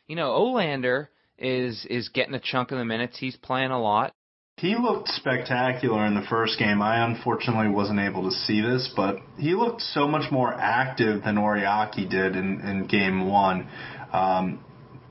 you 0.07 0.15
know, 0.15 0.31
Olander 0.31 1.09
is 1.37 1.85
is 1.91 2.11
getting 2.11 2.35
a 2.35 2.39
chunk 2.39 2.71
of 2.71 2.79
the 2.79 2.85
minutes. 2.85 3.19
He's 3.19 3.35
playing 3.35 3.73
a 3.73 3.83
lot. 3.83 4.13
He 4.59 4.77
looked 4.77 5.09
spectacular 5.09 6.07
in 6.07 6.15
the 6.15 6.27
first 6.31 6.61
game. 6.61 6.81
I 6.81 7.05
unfortunately 7.05 7.71
wasn't 7.71 7.99
able 7.99 8.23
to 8.31 8.31
see 8.31 8.61
this, 8.61 8.89
but 8.95 9.17
he 9.37 9.57
looked 9.57 9.81
so 9.81 10.07
much 10.07 10.31
more 10.31 10.55
active 10.55 11.25
than 11.25 11.35
Oriakhi 11.39 12.09
did 12.09 12.37
in, 12.37 12.61
in 12.61 12.87
game 12.87 13.29
one. 13.29 13.69
Um, 14.13 14.65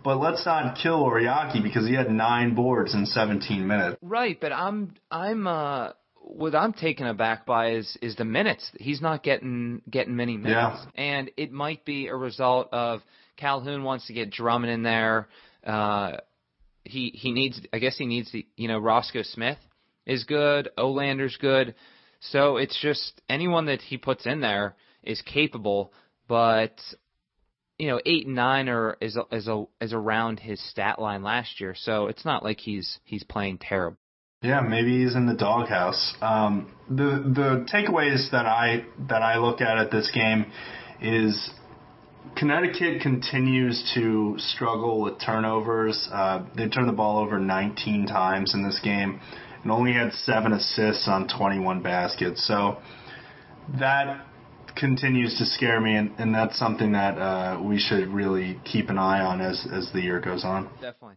but 0.06 0.16
let's 0.16 0.46
not 0.46 0.78
kill 0.82 1.04
Oriakhi 1.04 1.62
because 1.62 1.86
he 1.86 1.94
had 1.94 2.10
nine 2.10 2.56
boards 2.56 2.94
in 2.94 3.06
17 3.06 3.68
minutes. 3.68 3.98
Right, 4.02 4.40
but 4.40 4.54
I'm 4.54 4.94
I'm 5.12 5.46
uh 5.46 5.90
what 6.30 6.54
I'm 6.56 6.74
taken 6.74 7.08
aback 7.08 7.46
by 7.46 7.72
is 7.72 7.98
is 8.02 8.16
the 8.16 8.26
minutes. 8.26 8.70
He's 8.80 9.02
not 9.02 9.24
getting 9.24 9.82
getting 9.90 10.16
many 10.16 10.38
minutes, 10.38 10.86
Yeah. 10.96 11.02
and 11.04 11.32
it 11.38 11.52
might 11.52 11.86
be 11.86 12.08
a 12.08 12.16
result 12.16 12.70
of 12.72 13.02
Calhoun 13.38 13.84
wants 13.84 14.08
to 14.08 14.14
get 14.14 14.30
Drummond 14.32 14.72
in 14.72 14.84
there. 14.84 15.28
Uh, 15.66 16.18
he 16.84 17.12
he 17.16 17.32
needs 17.32 17.62
I 17.74 17.80
guess 17.80 17.98
he 17.98 18.06
needs 18.06 18.32
the 18.32 18.46
you 18.56 18.68
know 18.68 18.78
Roscoe 18.78 19.24
Smith 19.24 19.58
is 20.06 20.24
good, 20.26 20.70
Olander's 20.78 21.38
good, 21.38 21.76
so 22.20 22.58
it's 22.58 22.80
just 22.82 23.22
anyone 23.30 23.66
that 23.66 23.82
he 23.82 23.98
puts 23.98 24.26
in 24.26 24.42
there 24.42 24.76
is 25.04 25.22
capable, 25.22 25.94
but 26.28 26.76
you 27.78 27.88
know 27.88 28.00
eight 28.06 28.26
and 28.26 28.36
nine 28.36 28.70
are 28.70 28.98
is 29.02 29.18
is 29.32 29.48
a, 29.48 29.66
is 29.82 29.94
around 29.94 30.40
his 30.40 30.62
stat 30.70 31.00
line 31.00 31.24
last 31.24 31.60
year, 31.62 31.74
so 31.76 32.08
it's 32.08 32.26
not 32.26 32.44
like 32.44 32.60
he's 32.60 33.00
he's 33.04 33.24
playing 33.24 33.58
terrible. 33.60 33.98
Yeah, 34.42 34.62
maybe 34.62 35.04
he's 35.04 35.16
in 35.16 35.26
the 35.26 35.34
doghouse. 35.34 36.14
Um, 36.22 36.72
the 36.90 37.24
the 37.36 37.66
takeaways 37.74 38.30
that 38.32 38.46
I 38.46 38.86
that 39.10 39.24
I 39.24 39.38
look 39.38 39.62
at 39.62 39.80
at 39.80 39.90
this 39.90 40.12
game 40.14 40.52
is 41.02 41.50
Connecticut 42.36 43.02
continues 43.02 43.92
to 43.96 44.36
struggle 44.38 45.02
with 45.02 45.20
turnovers. 45.20 46.08
Uh, 46.12 46.46
they 46.56 46.70
turned 46.70 46.88
the 46.88 46.94
ball 46.94 47.18
over 47.18 47.40
19 47.40 48.06
times 48.06 48.54
in 48.54 48.64
this 48.64 48.80
game 48.84 49.20
and 49.64 49.72
only 49.72 49.94
had 49.94 50.14
seven 50.14 50.54
assists 50.54 51.08
on 51.08 51.28
21 51.28 51.82
baskets. 51.82 52.48
So 52.48 52.78
that 53.80 54.24
continues 54.76 55.36
to 55.40 55.46
scare 55.46 55.82
me, 55.82 55.96
and, 55.96 56.12
and 56.20 56.36
that's 56.36 56.60
something 56.60 56.92
that 56.92 57.18
uh, 57.18 57.60
we 57.62 57.80
should 57.80 58.10
really 58.10 58.60
keep 58.64 58.92
an 58.92 59.00
eye 59.00 59.22
on 59.22 59.42
as 59.42 59.68
as 59.74 59.92
the 59.94 60.02
year 60.02 60.20
goes 60.20 60.46
on. 60.46 60.66
Definitely. 60.76 61.16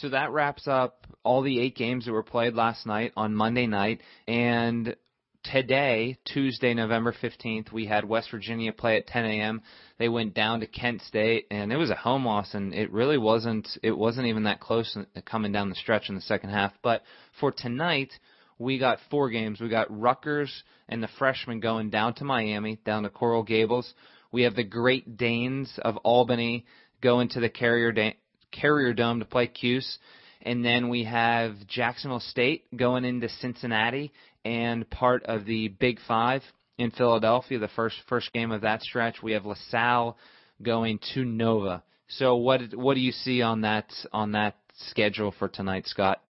So 0.00 0.10
that 0.10 0.30
wraps 0.30 0.68
up 0.68 1.06
all 1.24 1.40
the 1.40 1.58
eight 1.58 1.74
games 1.74 2.04
that 2.04 2.12
were 2.12 2.22
played 2.22 2.54
last 2.54 2.86
night 2.86 3.12
on 3.16 3.34
Monday 3.34 3.66
night. 3.66 4.02
And 4.28 4.94
today, 5.42 6.18
Tuesday, 6.26 6.74
November 6.74 7.14
15th, 7.14 7.72
we 7.72 7.86
had 7.86 8.04
West 8.04 8.30
Virginia 8.30 8.72
play 8.72 8.98
at 8.98 9.06
10 9.06 9.24
a.m. 9.24 9.62
They 9.98 10.10
went 10.10 10.34
down 10.34 10.60
to 10.60 10.66
Kent 10.66 11.00
State, 11.00 11.46
and 11.50 11.72
it 11.72 11.76
was 11.76 11.88
a 11.88 11.94
home 11.94 12.26
loss, 12.26 12.52
and 12.52 12.74
it 12.74 12.92
really 12.92 13.16
wasn't. 13.16 13.66
It 13.82 13.96
wasn't 13.96 14.26
even 14.26 14.44
that 14.44 14.60
close 14.60 14.94
uh, 14.96 15.20
coming 15.22 15.50
down 15.50 15.70
the 15.70 15.74
stretch 15.76 16.10
in 16.10 16.14
the 16.14 16.20
second 16.20 16.50
half. 16.50 16.72
But 16.82 17.02
for 17.40 17.50
tonight, 17.50 18.12
we 18.58 18.78
got 18.78 18.98
four 19.10 19.30
games. 19.30 19.62
We 19.62 19.70
got 19.70 19.86
Rutgers 19.90 20.62
and 20.90 21.02
the 21.02 21.08
freshmen 21.18 21.60
going 21.60 21.88
down 21.88 22.12
to 22.14 22.24
Miami, 22.24 22.78
down 22.84 23.04
to 23.04 23.08
Coral 23.10 23.42
Gables. 23.42 23.94
We 24.30 24.42
have 24.42 24.56
the 24.56 24.64
Great 24.64 25.16
Danes 25.16 25.78
of 25.82 25.96
Albany 25.98 26.66
going 27.00 27.30
to 27.30 27.40
the 27.40 27.48
Carrier 27.48 27.92
da- 27.92 28.16
Carrier 28.60 28.92
Dome 28.92 29.20
to 29.20 29.24
play 29.24 29.46
Cuse. 29.46 29.98
And 30.42 30.64
then 30.64 30.88
we 30.88 31.04
have 31.04 31.54
Jacksonville 31.66 32.20
State 32.20 32.64
going 32.76 33.04
into 33.04 33.28
Cincinnati 33.28 34.12
and 34.44 34.88
part 34.88 35.24
of 35.24 35.44
the 35.44 35.68
Big 35.68 35.98
Five 36.06 36.42
in 36.78 36.90
Philadelphia, 36.90 37.58
the 37.58 37.68
first 37.68 37.96
first 38.08 38.32
game 38.32 38.52
of 38.52 38.60
that 38.60 38.82
stretch. 38.82 39.22
We 39.22 39.32
have 39.32 39.44
LaSalle 39.44 40.16
going 40.62 41.00
to 41.14 41.24
Nova. 41.24 41.82
So 42.08 42.36
what 42.36 42.60
what 42.74 42.94
do 42.94 43.00
you 43.00 43.12
see 43.12 43.42
on 43.42 43.62
that 43.62 43.92
on 44.12 44.32
that 44.32 44.56
schedule 44.90 45.34
for 45.38 45.48
tonight, 45.48 45.86
Scott? 45.86 46.22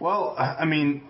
Well, 0.00 0.36
I 0.38 0.64
mean, 0.64 1.02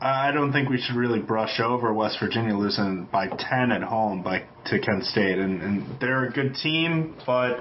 I 0.00 0.30
don't 0.30 0.52
think 0.52 0.68
we 0.68 0.80
should 0.80 0.94
really 0.94 1.20
brush 1.20 1.58
over 1.58 1.92
West 1.92 2.18
Virginia 2.20 2.54
losing 2.54 3.08
by 3.10 3.26
10 3.26 3.72
at 3.72 3.82
home 3.82 4.22
by 4.22 4.44
to 4.66 4.78
Kent 4.78 5.04
State, 5.04 5.38
and, 5.38 5.60
and 5.60 6.00
they're 6.00 6.26
a 6.26 6.30
good 6.30 6.54
team, 6.54 7.16
but 7.26 7.56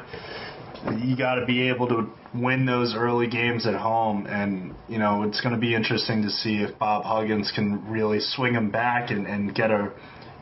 you 0.99 1.15
got 1.17 1.35
to 1.35 1.45
be 1.45 1.69
able 1.69 1.87
to 1.87 2.09
win 2.33 2.65
those 2.65 2.93
early 2.95 3.27
games 3.27 3.65
at 3.65 3.75
home, 3.75 4.27
and 4.27 4.75
you 4.87 4.99
know 4.99 5.23
it's 5.23 5.41
going 5.41 5.53
to 5.53 5.59
be 5.59 5.73
interesting 5.73 6.21
to 6.23 6.29
see 6.29 6.57
if 6.57 6.77
Bob 6.77 7.03
Huggins 7.03 7.51
can 7.53 7.89
really 7.89 8.19
swing 8.19 8.53
them 8.53 8.69
back 8.69 9.09
and, 9.09 9.25
and 9.25 9.55
get 9.55 9.71
a 9.71 9.91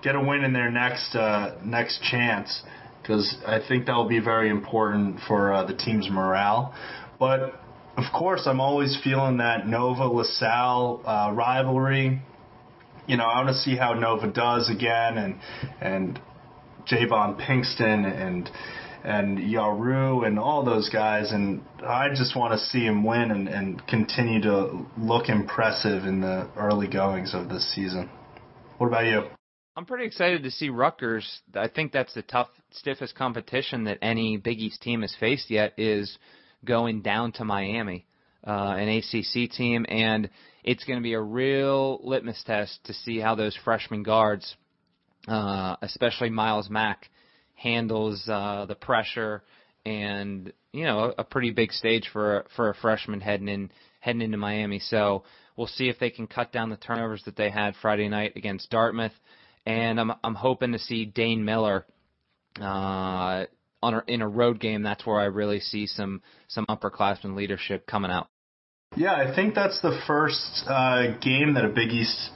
get 0.03 0.15
a 0.15 0.19
win 0.19 0.43
in 0.43 0.53
their 0.53 0.71
next 0.71 1.15
uh, 1.15 1.55
next 1.63 2.01
chance, 2.01 2.63
because 3.01 3.35
I 3.45 3.59
think 3.65 3.85
that 3.85 3.95
will 3.95 4.09
be 4.09 4.19
very 4.19 4.49
important 4.49 5.19
for 5.27 5.53
uh, 5.53 5.65
the 5.65 5.75
team's 5.75 6.09
morale, 6.09 6.73
but 7.19 7.61
of 7.97 8.03
course, 8.11 8.41
I'm 8.45 8.59
always 8.59 8.97
feeling 9.03 9.37
that 9.37 9.67
Nova 9.67 10.03
LaSalle 10.03 11.01
uh, 11.05 11.31
rivalry. 11.33 12.21
You 13.07 13.17
know, 13.17 13.23
I 13.23 13.37
want 13.41 13.49
to 13.49 13.61
see 13.61 13.77
how 13.77 13.93
Nova 13.93 14.27
does 14.27 14.69
again, 14.69 15.17
and 15.17 15.35
and 15.79 16.19
JayVaughn 16.91 17.39
Pinkston 17.39 18.05
and 18.05 18.49
and 19.05 19.37
Yarou 19.37 20.25
and 20.25 20.39
all 20.39 20.65
those 20.65 20.89
guys, 20.89 21.31
and 21.31 21.61
I 21.85 22.09
just 22.09 22.35
want 22.35 22.53
to 22.53 22.65
see 22.65 22.79
him 22.79 23.03
win 23.03 23.29
and, 23.29 23.47
and 23.47 23.87
continue 23.87 24.41
to 24.41 24.83
look 24.97 25.29
impressive 25.29 26.05
in 26.05 26.21
the 26.21 26.49
early 26.57 26.87
goings 26.87 27.35
of 27.35 27.47
this 27.47 27.71
season. 27.75 28.09
What 28.79 28.87
about 28.87 29.05
you? 29.05 29.25
I'm 29.77 29.85
pretty 29.85 30.05
excited 30.05 30.41
to 30.43 30.51
see 30.51 30.69
Rutgers. 30.69 31.41
I 31.53 31.67
think 31.67 31.91
that's 31.91 32.15
the 32.15 32.23
tough, 32.23 32.47
stiffest 32.71 33.13
competition 33.13 33.83
that 33.83 33.99
any 34.01 34.37
Big 34.37 34.59
East 34.59 34.81
team 34.81 35.01
has 35.01 35.15
faced 35.19 35.51
yet 35.51 35.73
is 35.77 36.17
going 36.63 37.03
down 37.03 37.31
to 37.33 37.45
Miami, 37.45 38.07
uh, 38.47 38.75
an 38.75 38.89
ACC 38.89 39.51
team, 39.51 39.85
and 39.87 40.31
it's 40.63 40.83
going 40.83 40.97
to 40.97 41.03
be 41.03 41.13
a 41.13 41.21
real 41.21 41.99
litmus 42.03 42.41
test 42.43 42.79
to 42.85 42.93
see 42.93 43.19
how 43.19 43.35
those 43.35 43.55
freshman 43.63 44.01
guards, 44.01 44.55
uh, 45.27 45.75
especially 45.83 46.31
Myles 46.31 46.71
Mack, 46.71 47.07
handles 47.55 48.27
uh, 48.27 48.65
the 48.67 48.75
pressure 48.75 49.43
and 49.85 50.51
you 50.71 50.83
know 50.83 51.13
a, 51.17 51.23
pretty 51.23 51.51
big 51.51 51.71
stage 51.71 52.09
for 52.11 52.45
for 52.55 52.69
a 52.69 52.75
freshman 52.75 53.21
heading 53.21 53.47
in 53.47 53.71
heading 53.99 54.21
into 54.21 54.37
Miami. 54.37 54.79
So 54.79 55.23
we'll 55.55 55.67
see 55.67 55.89
if 55.89 55.99
they 55.99 56.09
can 56.09 56.27
cut 56.27 56.51
down 56.51 56.69
the 56.69 56.77
turnovers 56.77 57.23
that 57.25 57.35
they 57.35 57.49
had 57.49 57.75
Friday 57.81 58.09
night 58.09 58.33
against 58.35 58.69
Dartmouth, 58.69 59.13
and 59.65 59.99
I'm 59.99 60.11
I'm 60.23 60.35
hoping 60.35 60.73
to 60.73 60.79
see 60.79 61.05
Dane 61.05 61.45
Miller. 61.45 61.85
Uh, 62.59 63.45
on 63.83 63.93
a, 63.93 64.03
in 64.07 64.21
a 64.21 64.27
road 64.27 64.59
game, 64.59 64.81
that's 64.81 65.05
where 65.05 65.19
I 65.19 65.25
really 65.25 65.59
see 65.59 65.85
some 65.85 66.21
some 66.47 66.65
upperclassmen 66.67 67.35
leadership 67.35 67.85
coming 67.85 68.09
out. 68.09 68.29
Yeah, 68.95 69.13
I 69.13 69.35
think 69.35 69.55
that's 69.55 69.81
the 69.81 69.99
first 70.07 70.63
uh, 70.67 71.17
game 71.19 71.55
that 71.55 71.65
a 71.65 71.69
Big 71.69 71.89
East 71.89 72.31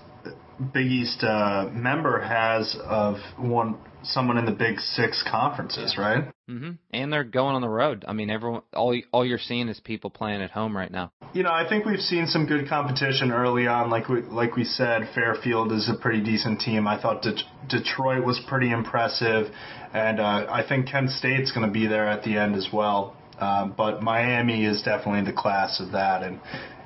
Big 0.74 0.88
East 0.88 1.24
uh, 1.24 1.70
member 1.72 2.20
has 2.20 2.76
of 2.84 3.18
one 3.38 3.78
someone 4.04 4.38
in 4.38 4.46
the 4.46 4.52
Big 4.52 4.80
Six 4.80 5.24
conferences, 5.30 5.98
right? 5.98 6.26
Mm-hmm. 6.50 6.72
And 6.92 7.14
they're 7.14 7.24
going 7.24 7.56
on 7.56 7.62
the 7.62 7.70
road. 7.70 8.06
I 8.08 8.14
mean, 8.14 8.30
everyone, 8.30 8.62
all 8.74 9.00
all 9.12 9.26
you're 9.26 9.38
seeing 9.38 9.70
is 9.70 9.80
people 9.80 10.10
playing 10.10 10.42
at 10.42 10.52
home 10.52 10.76
right 10.76 10.92
now. 10.92 11.12
You 11.34 11.44
know, 11.44 11.52
I 11.52 11.68
think 11.68 11.86
we've 11.86 12.00
seen 12.00 12.28
some 12.28 12.46
good 12.46 12.68
competition 12.68 13.32
early 13.32 13.68
on. 13.68 13.90
Like 13.90 14.10
we 14.10 14.22
like 14.22 14.56
we 14.56 14.64
said, 14.64 15.10
Fairfield 15.14 15.72
is 15.72 15.90
a 15.90 16.00
pretty 16.00 16.22
decent 16.22 16.62
team. 16.62 16.88
I 16.88 17.02
thought 17.02 17.22
De- 17.22 17.44
Detroit 17.68 18.26
was 18.26 18.40
pretty 18.48 18.72
impressive, 18.72 19.52
and 19.94 20.20
uh, 20.20 20.48
I 20.50 20.66
think 20.68 20.88
Kent 20.88 21.12
State's 21.12 21.52
going 21.52 21.68
to 21.68 21.74
be 21.74 21.88
there 21.88 22.08
at 22.08 22.24
the 22.24 22.38
end 22.38 22.56
as 22.56 22.70
well. 22.72 23.16
Um, 23.40 23.74
but 23.78 24.02
Miami 24.02 24.66
is 24.66 24.82
definitely 24.82 25.32
the 25.32 25.38
class 25.38 25.80
of 25.80 25.94
that, 25.94 26.24
and 26.24 26.42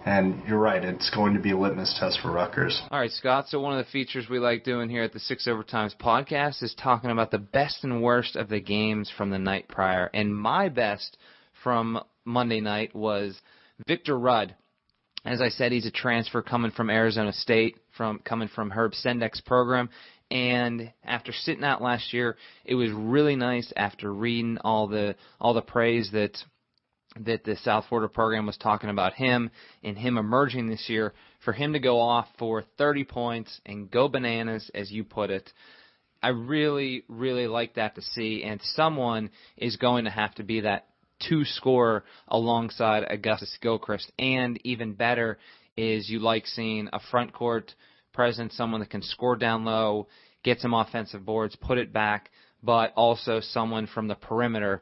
and 0.05 0.41
you're 0.47 0.59
right, 0.59 0.83
it's 0.83 1.09
going 1.09 1.33
to 1.33 1.39
be 1.39 1.51
a 1.51 1.57
litmus 1.57 1.95
test 1.99 2.19
for 2.21 2.31
Rutgers. 2.31 2.81
All 2.91 2.99
right, 2.99 3.11
Scott. 3.11 3.47
So 3.47 3.59
one 3.59 3.77
of 3.77 3.85
the 3.85 3.91
features 3.91 4.27
we 4.29 4.39
like 4.39 4.63
doing 4.63 4.89
here 4.89 5.03
at 5.03 5.13
the 5.13 5.19
Six 5.19 5.47
Overtimes 5.47 5.95
podcast 5.97 6.61
is 6.61 6.75
talking 6.75 7.09
about 7.09 7.31
the 7.31 7.37
best 7.37 7.83
and 7.83 8.01
worst 8.01 8.35
of 8.35 8.49
the 8.49 8.59
games 8.59 9.11
from 9.15 9.29
the 9.29 9.39
night 9.39 9.67
prior. 9.69 10.09
And 10.13 10.35
my 10.35 10.69
best 10.69 11.17
from 11.63 12.01
Monday 12.25 12.59
night 12.59 12.93
was 12.95 13.39
Victor 13.87 14.17
Rudd. 14.17 14.55
As 15.25 15.41
I 15.41 15.49
said, 15.49 15.71
he's 15.71 15.85
a 15.85 15.91
transfer 15.91 16.41
coming 16.41 16.71
from 16.71 16.89
Arizona 16.89 17.31
State, 17.31 17.77
from 17.95 18.19
coming 18.19 18.49
from 18.49 18.71
Herb 18.71 18.91
Sendek's 18.91 19.39
program. 19.39 19.89
And 20.29 20.91
after 21.05 21.31
sitting 21.31 21.63
out 21.63 21.81
last 21.81 22.11
year, 22.11 22.35
it 22.65 22.75
was 22.75 22.91
really 22.91 23.35
nice 23.35 23.71
after 23.75 24.11
reading 24.11 24.57
all 24.63 24.87
the 24.87 25.15
all 25.39 25.53
the 25.53 25.61
praise 25.61 26.09
that 26.11 26.37
that 27.19 27.43
the 27.43 27.55
South 27.57 27.85
Florida 27.89 28.11
program 28.11 28.45
was 28.45 28.57
talking 28.57 28.89
about 28.89 29.13
him 29.13 29.51
and 29.83 29.97
him 29.97 30.17
emerging 30.17 30.67
this 30.67 30.89
year 30.89 31.13
for 31.43 31.53
him 31.53 31.73
to 31.73 31.79
go 31.79 31.99
off 31.99 32.27
for 32.39 32.63
30 32.77 33.03
points 33.03 33.61
and 33.65 33.91
go 33.91 34.07
bananas, 34.07 34.69
as 34.73 34.91
you 34.91 35.03
put 35.03 35.29
it. 35.29 35.49
I 36.21 36.29
really, 36.29 37.03
really 37.07 37.47
like 37.47 37.75
that 37.75 37.95
to 37.95 38.01
see, 38.01 38.43
and 38.43 38.61
someone 38.75 39.29
is 39.57 39.75
going 39.75 40.05
to 40.05 40.09
have 40.09 40.33
to 40.35 40.43
be 40.43 40.61
that 40.61 40.87
two 41.27 41.43
scorer 41.45 42.03
alongside 42.27 43.05
Augustus 43.09 43.55
Gilchrist, 43.61 44.11
and 44.17 44.59
even 44.63 44.93
better 44.93 45.37
is 45.75 46.09
you 46.09 46.19
like 46.19 46.47
seeing 46.47 46.89
a 46.93 46.99
front 47.11 47.33
court 47.33 47.73
presence, 48.13 48.55
someone 48.55 48.79
that 48.79 48.89
can 48.89 49.01
score 49.01 49.35
down 49.35 49.65
low, 49.65 50.07
get 50.43 50.59
some 50.59 50.73
offensive 50.73 51.25
boards, 51.25 51.55
put 51.55 51.77
it 51.77 51.91
back, 51.91 52.29
but 52.61 52.93
also 52.95 53.39
someone 53.41 53.87
from 53.87 54.07
the 54.07 54.15
perimeter 54.15 54.81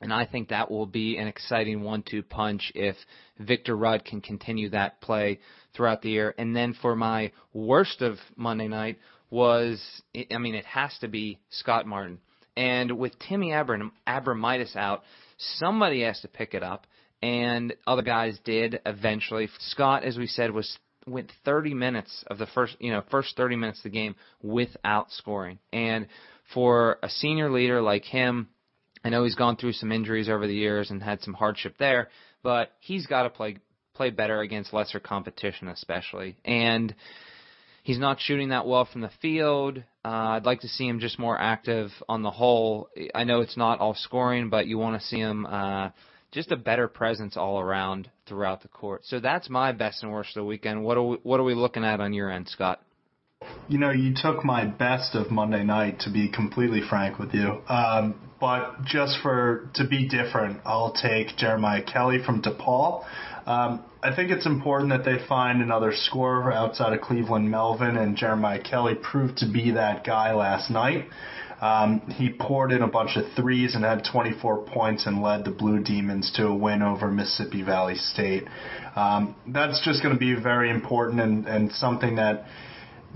and 0.00 0.12
I 0.12 0.26
think 0.26 0.48
that 0.48 0.70
will 0.70 0.86
be 0.86 1.16
an 1.16 1.28
exciting 1.28 1.82
one-two 1.82 2.22
punch 2.24 2.72
if 2.74 2.96
Victor 3.38 3.76
Rudd 3.76 4.04
can 4.04 4.20
continue 4.20 4.70
that 4.70 5.00
play 5.00 5.40
throughout 5.74 6.02
the 6.02 6.10
year. 6.10 6.34
And 6.36 6.54
then 6.54 6.74
for 6.80 6.96
my 6.96 7.32
worst 7.52 8.02
of 8.02 8.18
Monday 8.36 8.68
night 8.68 8.98
was, 9.30 9.82
I 10.30 10.38
mean, 10.38 10.54
it 10.54 10.66
has 10.66 10.96
to 11.00 11.08
be 11.08 11.38
Scott 11.50 11.86
Martin. 11.86 12.18
And 12.56 12.98
with 12.98 13.18
Timmy 13.18 13.52
Abram, 13.52 13.92
Abromaitis 14.06 14.76
out, 14.76 15.02
somebody 15.38 16.02
has 16.02 16.20
to 16.20 16.28
pick 16.28 16.54
it 16.54 16.62
up, 16.62 16.86
and 17.22 17.74
other 17.86 18.02
guys 18.02 18.38
did 18.44 18.80
eventually. 18.86 19.48
Scott, 19.58 20.04
as 20.04 20.16
we 20.16 20.26
said, 20.26 20.50
was 20.50 20.78
went 21.06 21.30
30 21.44 21.74
minutes 21.74 22.24
of 22.28 22.38
the 22.38 22.46
first, 22.46 22.76
you 22.78 22.90
know, 22.90 23.02
first 23.10 23.36
30 23.36 23.56
minutes 23.56 23.78
of 23.80 23.84
the 23.84 23.90
game 23.90 24.14
without 24.42 25.10
scoring. 25.10 25.58
And 25.72 26.06
for 26.52 26.98
a 27.02 27.08
senior 27.08 27.50
leader 27.50 27.80
like 27.82 28.04
him, 28.04 28.48
I 29.04 29.10
know 29.10 29.24
he's 29.24 29.34
gone 29.34 29.56
through 29.56 29.74
some 29.74 29.92
injuries 29.92 30.28
over 30.28 30.46
the 30.46 30.54
years 30.54 30.90
and 30.90 31.02
had 31.02 31.20
some 31.22 31.34
hardship 31.34 31.74
there, 31.78 32.08
but 32.42 32.72
he's 32.80 33.06
got 33.06 33.24
to 33.24 33.30
play 33.30 33.58
play 33.94 34.10
better 34.10 34.40
against 34.40 34.72
lesser 34.72 34.98
competition, 34.98 35.68
especially. 35.68 36.36
And 36.44 36.94
he's 37.84 37.98
not 37.98 38.18
shooting 38.18 38.48
that 38.48 38.66
well 38.66 38.88
from 38.90 39.02
the 39.02 39.10
field. 39.22 39.78
Uh, 40.04 40.08
I'd 40.08 40.46
like 40.46 40.60
to 40.62 40.68
see 40.68 40.88
him 40.88 40.98
just 40.98 41.18
more 41.18 41.40
active 41.40 41.90
on 42.08 42.22
the 42.22 42.30
whole. 42.30 42.88
I 43.14 43.22
know 43.22 43.40
it's 43.40 43.56
not 43.56 43.78
all 43.78 43.94
scoring, 43.94 44.50
but 44.50 44.66
you 44.66 44.78
want 44.78 45.00
to 45.00 45.06
see 45.06 45.18
him 45.18 45.46
uh, 45.46 45.90
just 46.32 46.50
a 46.50 46.56
better 46.56 46.88
presence 46.88 47.36
all 47.36 47.60
around 47.60 48.10
throughout 48.26 48.62
the 48.62 48.68
court. 48.68 49.02
So 49.04 49.20
that's 49.20 49.48
my 49.48 49.70
best 49.70 50.02
and 50.02 50.10
worst 50.10 50.30
of 50.30 50.40
the 50.40 50.44
weekend. 50.44 50.82
What 50.82 50.96
are 50.96 51.02
we, 51.02 51.16
what 51.22 51.38
are 51.38 51.44
we 51.44 51.54
looking 51.54 51.84
at 51.84 52.00
on 52.00 52.12
your 52.12 52.30
end, 52.30 52.48
Scott? 52.48 52.80
You 53.68 53.78
know, 53.78 53.90
you 53.90 54.14
took 54.14 54.44
my 54.44 54.64
best 54.64 55.14
of 55.14 55.30
Monday 55.30 55.62
night, 55.62 56.00
to 56.00 56.10
be 56.10 56.28
completely 56.28 56.80
frank 56.88 57.18
with 57.18 57.34
you. 57.34 57.62
Um, 57.68 58.14
but 58.44 58.84
just 58.84 59.20
for 59.22 59.70
to 59.72 59.88
be 59.88 60.06
different, 60.06 60.60
I'll 60.66 60.92
take 60.92 61.34
Jeremiah 61.38 61.82
Kelly 61.82 62.18
from 62.22 62.42
DePaul. 62.42 63.02
Um, 63.46 63.82
I 64.02 64.14
think 64.14 64.30
it's 64.30 64.44
important 64.44 64.90
that 64.90 65.02
they 65.02 65.16
find 65.26 65.62
another 65.62 65.92
scorer 65.94 66.52
outside 66.52 66.92
of 66.92 67.00
Cleveland 67.00 67.50
Melvin, 67.50 67.96
and 67.96 68.18
Jeremiah 68.18 68.62
Kelly 68.62 68.96
proved 68.96 69.38
to 69.38 69.50
be 69.50 69.70
that 69.70 70.04
guy 70.04 70.34
last 70.34 70.70
night. 70.70 71.06
Um, 71.62 72.02
he 72.18 72.28
poured 72.38 72.70
in 72.72 72.82
a 72.82 72.86
bunch 72.86 73.16
of 73.16 73.24
threes 73.34 73.74
and 73.74 73.82
had 73.82 74.04
24 74.04 74.66
points 74.66 75.06
and 75.06 75.22
led 75.22 75.46
the 75.46 75.50
Blue 75.50 75.82
Demons 75.82 76.30
to 76.36 76.48
a 76.48 76.54
win 76.54 76.82
over 76.82 77.10
Mississippi 77.10 77.62
Valley 77.62 77.94
State. 77.94 78.44
Um, 78.94 79.36
that's 79.46 79.82
just 79.86 80.02
going 80.02 80.12
to 80.14 80.20
be 80.20 80.34
very 80.34 80.68
important 80.68 81.18
and, 81.18 81.46
and 81.46 81.72
something 81.72 82.16
that 82.16 82.44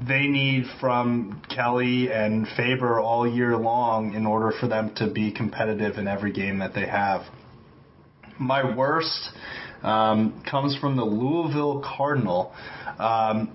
they 0.07 0.27
need 0.27 0.65
from 0.81 1.43
Kelly 1.49 2.11
and 2.13 2.47
Faber 2.57 3.01
all 3.01 3.27
year 3.27 3.57
long 3.57 4.15
in 4.15 4.27
order 4.27 4.53
for 4.59 4.69
them 4.69 4.95
to 4.97 5.11
be 5.11 5.33
competitive 5.33 5.99
in 5.99 6.07
every 6.07 6.33
game 6.33 6.61
that 6.61 6.75
they 6.75 6.87
have. 6.87 7.23
My 8.39 8.77
worst 8.77 9.31
um, 9.83 10.43
comes 10.49 10.77
from 10.77 10.97
the 10.97 11.05
Louisville 11.05 11.83
Cardinal, 11.85 12.53
um, 12.99 13.53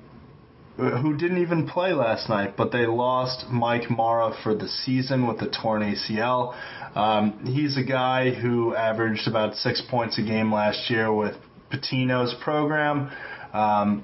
who 0.76 1.16
didn't 1.16 1.38
even 1.38 1.68
play 1.68 1.94
last 1.94 2.28
night, 2.28 2.56
but 2.58 2.72
they 2.72 2.88
lost 2.88 3.46
Mike 3.50 3.84
Marra 3.84 4.34
for 4.44 4.56
the 4.56 4.68
season 4.68 5.28
with 5.28 5.42
a 5.42 5.50
torn 5.50 5.82
ACL. 5.82 6.56
Um, 6.96 7.46
he's 7.46 7.78
a 7.78 7.84
guy 7.84 8.32
who 8.32 8.76
averaged 8.76 9.28
about 9.28 9.56
six 9.56 9.82
points 9.90 10.18
a 10.18 10.24
game 10.24 10.52
last 10.52 10.90
year 10.90 11.14
with 11.14 11.36
Pitino's 11.72 12.36
program. 12.44 13.12
Um, 13.54 14.04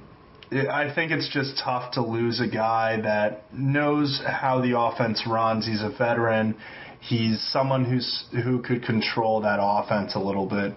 I 0.52 0.92
think 0.92 1.12
it's 1.12 1.28
just 1.28 1.60
tough 1.62 1.92
to 1.92 2.02
lose 2.02 2.40
a 2.40 2.48
guy 2.48 3.00
that 3.02 3.52
knows 3.54 4.20
how 4.26 4.60
the 4.60 4.76
offense 4.76 5.22
runs. 5.26 5.66
He's 5.66 5.82
a 5.82 5.90
veteran. 5.90 6.56
He's 7.00 7.40
someone 7.52 7.84
who's 7.84 8.24
who 8.32 8.60
could 8.60 8.82
control 8.82 9.42
that 9.42 9.58
offense 9.62 10.16
a 10.16 10.18
little 10.18 10.46
bit. 10.46 10.74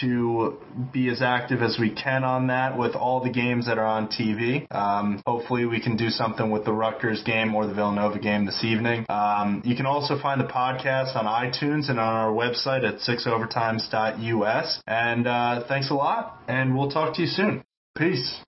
to 0.00 0.58
be 0.92 1.08
as 1.08 1.22
active 1.22 1.62
as 1.62 1.78
we 1.78 1.90
can 1.90 2.24
on 2.24 2.48
that 2.48 2.78
with 2.78 2.94
all 2.94 3.22
the 3.22 3.30
games 3.30 3.66
that 3.66 3.78
are 3.78 3.86
on 3.86 4.08
TV. 4.08 4.70
Um, 4.74 5.22
hopefully, 5.26 5.64
we 5.66 5.80
can 5.80 5.96
do 5.96 6.10
something 6.10 6.50
with 6.50 6.64
the 6.64 6.72
Rutgers 6.72 7.22
game 7.22 7.54
or 7.54 7.66
the 7.66 7.74
Villanova 7.74 8.18
game 8.18 8.46
this 8.46 8.62
evening. 8.64 9.06
Um, 9.08 9.62
you 9.64 9.76
can 9.76 9.86
also 9.86 10.18
find 10.20 10.40
the 10.40 10.46
podcast 10.46 11.16
on 11.16 11.24
iTunes 11.24 11.88
and 11.88 11.98
on 11.98 12.14
our 12.14 12.32
website 12.32 12.84
at 12.86 13.00
sixovertimes.us. 13.00 14.82
And 14.86 15.26
uh, 15.26 15.64
thanks 15.68 15.90
a 15.90 15.94
lot, 15.94 16.40
and 16.48 16.76
we'll 16.76 16.90
talk 16.90 17.14
to 17.16 17.22
you 17.22 17.28
soon. 17.28 17.64
Peace. 17.96 18.40